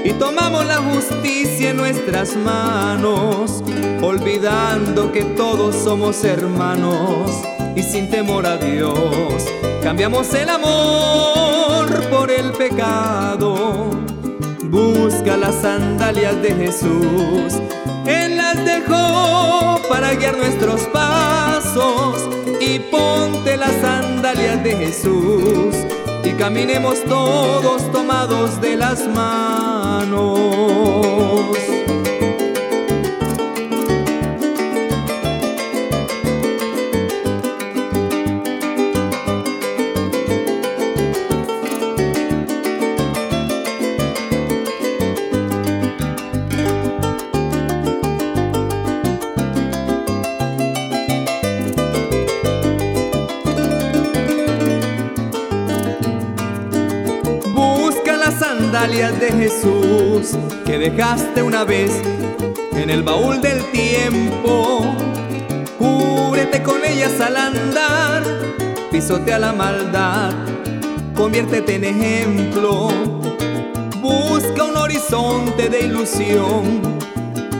Y 0.04 0.12
tomamos 0.14 0.66
la 0.66 0.78
justicia 0.78 1.72
en 1.72 1.78
nuestras 1.78 2.36
manos, 2.36 3.64
olvidando 4.02 5.12
que 5.12 5.24
todos 5.24 5.76
somos 5.76 6.24
hermanos 6.24 7.32
y 7.76 7.84
sin 7.84 8.10
temor 8.10 8.46
a 8.46 8.58
Dios. 8.58 9.46
Cambiamos 9.82 10.34
el 10.34 10.50
amor 10.50 11.90
por 12.10 12.30
el 12.30 12.52
pecado. 12.52 13.90
Busca 14.64 15.38
las 15.38 15.56
sandalias 15.56 16.42
de 16.42 16.54
Jesús, 16.54 17.56
Él 18.06 18.38
las 18.38 18.64
dejó 18.64 19.82
para 19.90 20.14
guiar 20.14 20.38
nuestros 20.38 20.82
pasos 20.94 22.39
y 22.76 22.80
ponte 22.80 23.58
las 23.58 23.72
sandalias 23.82 24.64
de 24.64 24.76
Jesús 24.76 25.76
y 26.24 26.32
caminemos 26.34 27.04
todos 27.06 27.92
tomados 27.92 28.62
de 28.62 28.76
las 28.76 29.08
manos. 29.08 30.40
De 58.90 59.32
Jesús 59.32 60.36
que 60.66 60.80
dejaste 60.80 61.44
una 61.44 61.64
vez 61.64 61.92
en 62.74 62.90
el 62.90 63.04
baúl 63.04 63.40
del 63.40 63.64
tiempo. 63.72 64.82
Cúbrete 65.78 66.64
con 66.64 66.84
ellas 66.84 67.22
al 67.22 67.38
andar, 67.38 68.24
pisotea 68.92 69.38
la 69.38 69.54
maldad, 69.54 70.32
conviértete 71.16 71.76
en 71.76 71.84
ejemplo. 71.84 72.90
Busca 74.02 74.64
un 74.64 74.76
horizonte 74.76 75.70
de 75.70 75.82
ilusión. 75.82 76.82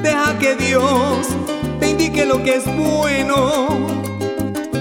Deja 0.02 0.36
que 0.40 0.56
Dios 0.56 1.28
te 1.80 1.92
indique 1.92 2.26
lo 2.26 2.42
que 2.44 2.56
es 2.56 2.66
bueno. 2.76 3.68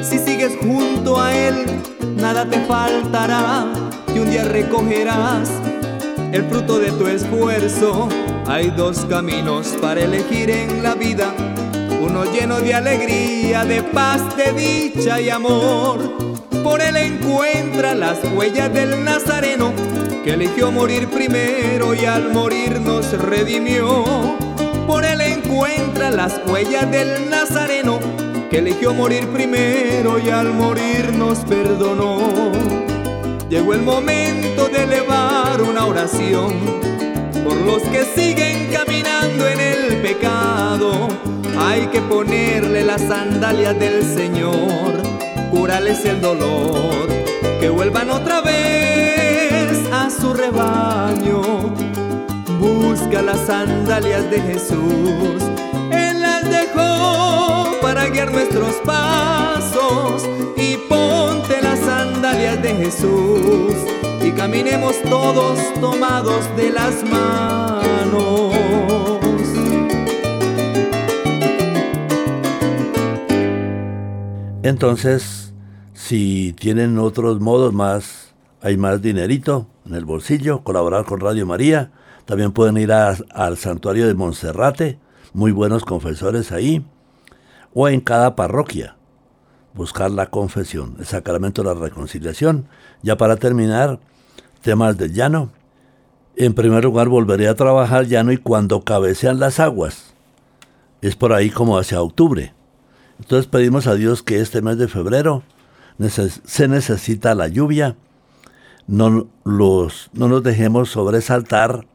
Si 0.03 0.19
sigues 0.19 0.57
junto 0.63 1.21
a 1.21 1.37
Él, 1.37 1.67
nada 2.17 2.49
te 2.49 2.59
faltará 2.61 3.67
y 4.15 4.19
un 4.19 4.31
día 4.31 4.45
recogerás 4.45 5.51
el 6.33 6.45
fruto 6.45 6.79
de 6.79 6.91
tu 6.93 7.07
esfuerzo. 7.07 8.09
Hay 8.47 8.71
dos 8.71 9.05
caminos 9.09 9.77
para 9.81 10.03
elegir 10.03 10.51
en 10.51 10.83
la 10.83 10.95
vida, 10.95 11.35
uno 12.01 12.25
lleno 12.25 12.61
de 12.61 12.75
alegría, 12.75 13.65
de 13.65 13.83
paz, 13.83 14.23
de 14.37 14.53
dicha 14.53 15.21
y 15.21 15.31
amor. 15.31 15.99
Por 16.63 16.81
él 16.81 16.97
encuentra 16.97 17.95
las 17.95 18.19
huellas 18.35 18.73
del 18.73 19.05
Nazareno, 19.05 19.73
que 20.25 20.35
eligió 20.35 20.71
morir 20.71 21.09
primero 21.09 21.95
y 21.95 22.05
al 22.05 22.33
morir 22.33 22.81
nos 22.81 23.13
redimió. 23.13 24.05
Por 24.87 25.05
él 25.05 25.21
encuentra 25.21 26.11
las 26.11 26.41
huellas 26.47 26.91
del 26.91 27.29
Nazareno, 27.29 27.99
que 28.51 28.59
eligió 28.59 28.95
morir 28.95 29.27
primero 29.29 30.19
y 30.19 30.31
al 30.31 30.53
morir 30.55 31.13
nos 31.15 31.39
perdonó. 31.41 32.78
Llegó 33.49 33.73
el 33.73 33.81
momento 33.81 34.69
de 34.69 34.85
elevar 34.85 35.63
una 35.63 35.87
oración 35.87 36.53
por 37.43 37.57
los 37.57 37.83
que 37.85 38.05
siguen 38.05 38.71
caminando 38.71 39.49
en 39.49 39.59
el 39.59 39.97
pecado. 40.03 41.09
Hay 41.59 41.87
que 41.87 42.03
ponerle 42.03 42.85
las 42.85 43.01
sandalias 43.01 43.79
del 43.79 44.05
Señor, 44.05 45.03
curarles 45.51 46.05
el 46.05 46.21
dolor, 46.21 47.09
que 47.59 47.71
vuelvan 47.71 48.11
otra 48.11 48.43
vez 48.43 49.79
a 49.93 50.11
su 50.11 50.35
rebaño. 50.35 51.73
Busca 52.61 53.23
las 53.23 53.47
sandalias 53.47 54.31
de 54.31 54.43
Jesús, 54.43 55.43
Él 55.91 56.21
las 56.21 56.45
dejó 56.51 57.79
para 57.81 58.11
guiar 58.11 58.31
nuestros 58.31 58.75
pasos 58.85 60.29
de 62.63 62.75
Jesús 62.75 63.73
y 64.21 64.33
caminemos 64.33 65.01
todos 65.03 65.59
tomados 65.81 66.45
de 66.57 66.71
las 66.71 67.03
manos. 67.05 68.53
Entonces, 74.63 75.55
si 75.95 76.53
tienen 76.59 76.99
otros 76.99 77.41
modos 77.41 77.73
más, 77.73 78.35
hay 78.61 78.77
más 78.77 79.01
dinerito 79.01 79.67
en 79.87 79.95
el 79.95 80.05
bolsillo, 80.05 80.63
colaborar 80.63 81.05
con 81.07 81.21
Radio 81.21 81.47
María, 81.47 81.93
también 82.27 82.53
pueden 82.53 82.77
ir 82.77 82.93
al 82.93 83.57
santuario 83.57 84.07
de 84.07 84.15
Monserrate, 84.15 84.99
muy 85.33 85.53
buenos 85.53 85.85
confesores 85.85 86.53
ahí, 86.53 86.85
o 87.73 87.89
en 87.89 88.01
cada 88.01 88.37
parroquia, 88.37 88.98
buscar 89.75 90.11
la 90.11 90.27
confesión, 90.27 90.97
el 90.99 91.07
sacramento 91.07 91.63
de 91.63 91.75
la 91.75 91.81
reconciliación. 91.81 92.67
Ya 93.03 93.17
para 93.17 93.37
terminar, 93.37 94.01
temas 94.63 94.97
del 94.97 95.13
llano. 95.13 95.51
En 96.37 96.55
primer 96.55 96.85
lugar, 96.85 97.09
volveré 97.09 97.49
a 97.49 97.55
trabajar 97.55 98.07
llano 98.07 98.33
y 98.33 98.37
cuando 98.37 98.83
cabecean 98.83 99.39
las 99.41 99.61
aguas. 99.61 100.15
Es 101.01 101.17
por 101.17 101.33
ahí 101.33 101.51
como 101.51 101.79
hacia 101.79 102.03
octubre. 102.03 102.55
Entonces 103.19 103.47
pedimos 103.47 103.87
a 103.87 103.95
Dios 103.95 104.23
que 104.23 104.41
este 104.41 104.63
mes 104.63 104.79
de 104.79 104.89
febrero 104.89 105.43
se 106.09 106.69
necesita 106.69 107.35
la 107.35 107.49
lluvia. 107.49 107.97
No, 108.87 109.29
los, 109.45 110.11
no 110.13 110.29
nos 110.29 110.43
dejemos 110.43 110.91
sobresaltar, 110.91 111.87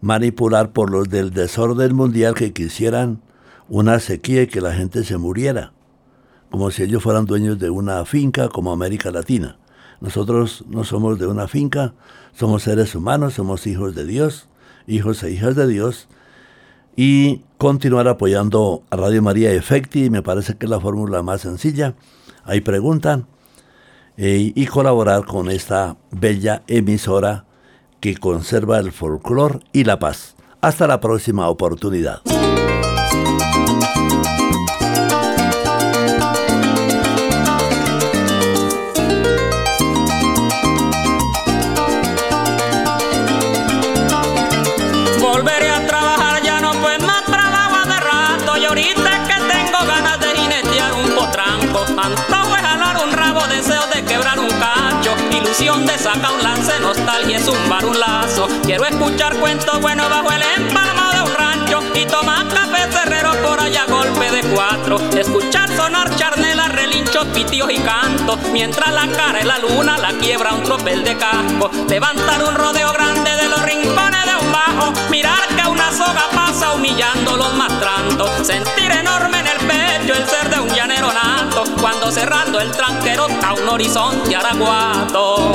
manipular 0.00 0.72
por 0.72 0.90
los 0.90 1.08
del 1.08 1.30
desorden 1.32 1.94
mundial 1.94 2.34
que 2.34 2.52
quisieran 2.52 3.22
una 3.68 4.00
sequía 4.00 4.42
y 4.42 4.46
que 4.46 4.60
la 4.60 4.74
gente 4.74 5.04
se 5.04 5.16
muriera, 5.16 5.72
como 6.56 6.70
si 6.70 6.84
ellos 6.84 7.02
fueran 7.02 7.26
dueños 7.26 7.58
de 7.58 7.68
una 7.68 8.02
finca 8.06 8.48
como 8.48 8.72
América 8.72 9.10
Latina. 9.10 9.58
Nosotros 10.00 10.64
no 10.66 10.84
somos 10.84 11.18
de 11.18 11.26
una 11.26 11.48
finca, 11.48 11.92
somos 12.32 12.62
seres 12.62 12.94
humanos, 12.94 13.34
somos 13.34 13.66
hijos 13.66 13.94
de 13.94 14.06
Dios, 14.06 14.48
hijos 14.86 15.22
e 15.22 15.32
hijas 15.32 15.54
de 15.54 15.66
Dios, 15.66 16.08
y 16.96 17.42
continuar 17.58 18.08
apoyando 18.08 18.82
a 18.88 18.96
Radio 18.96 19.20
María 19.20 19.52
Efecti, 19.52 20.08
me 20.08 20.22
parece 20.22 20.56
que 20.56 20.64
es 20.64 20.70
la 20.70 20.80
fórmula 20.80 21.22
más 21.22 21.42
sencilla. 21.42 21.94
Ahí 22.42 22.62
preguntan, 22.62 23.26
eh, 24.16 24.50
y 24.54 24.64
colaborar 24.64 25.26
con 25.26 25.50
esta 25.50 25.98
bella 26.10 26.62
emisora 26.68 27.44
que 28.00 28.16
conserva 28.16 28.78
el 28.78 28.92
folclor 28.92 29.60
y 29.74 29.84
la 29.84 29.98
paz. 29.98 30.36
Hasta 30.62 30.86
la 30.86 31.00
próxima 31.02 31.50
oportunidad. 31.50 32.22
De 55.46 55.98
saca 55.98 56.32
un 56.32 56.42
lance, 56.42 56.72
nostalgia 56.80 57.36
es 57.38 57.46
un 57.46 57.68
bar, 57.68 57.84
un 57.84 57.98
lazo. 57.98 58.48
Quiero 58.64 58.84
escuchar 58.84 59.36
cuentos 59.36 59.80
buenos 59.80 60.10
bajo 60.10 60.30
el 60.32 60.42
empalmo 60.42 61.12
de 61.12 61.22
un 61.22 61.34
rancho 61.34 61.82
y 61.94 62.04
tomar 62.04 62.48
café 62.48 62.90
cerrero 62.90 63.30
por 63.42 63.60
allá 63.60 63.84
golpe 63.86 64.30
de 64.32 64.42
cuatro. 64.48 64.98
Escuchar 65.16 65.68
sonar 65.76 66.14
charnelas, 66.16 66.68
relinchos, 66.72 67.24
pitios 67.26 67.70
y 67.70 67.78
cantos, 67.78 68.38
mientras 68.52 68.92
la 68.92 69.06
cara 69.16 69.40
y 69.40 69.44
la 69.44 69.58
luna 69.58 69.96
la 69.98 70.12
quiebra 70.18 70.52
un 70.52 70.64
tropel 70.64 71.04
de 71.04 71.16
casco. 71.16 71.70
Levantar 71.88 72.42
un 72.42 72.54
rodeo 72.54 72.92
grande 72.92 73.30
de 73.36 73.48
los 73.48 73.62
rincones 73.62 74.24
de 74.26 74.44
un 74.44 74.52
bajo, 74.52 74.92
mirar 75.10 75.46
que 75.48 75.68
una 75.68 75.92
soga 75.92 76.28
pasa 76.34 76.72
humillando 76.74 77.36
los 77.36 77.54
más 77.54 77.66
sentir 78.42 78.92
enorme 78.92 79.40
en 79.40 79.46
el 79.46 79.65
pecho 80.06 80.20
el 80.20 80.28
ser 80.28 80.48
de 80.50 80.60
un 80.60 80.68
llanero 80.68 81.12
nato, 81.12 81.64
cuando 81.80 82.10
cerrando 82.10 82.60
el 82.60 82.70
tranquero 82.70 83.26
a 83.42 83.54
un 83.54 83.68
horizonte 83.68 84.36
araguato. 84.36 85.52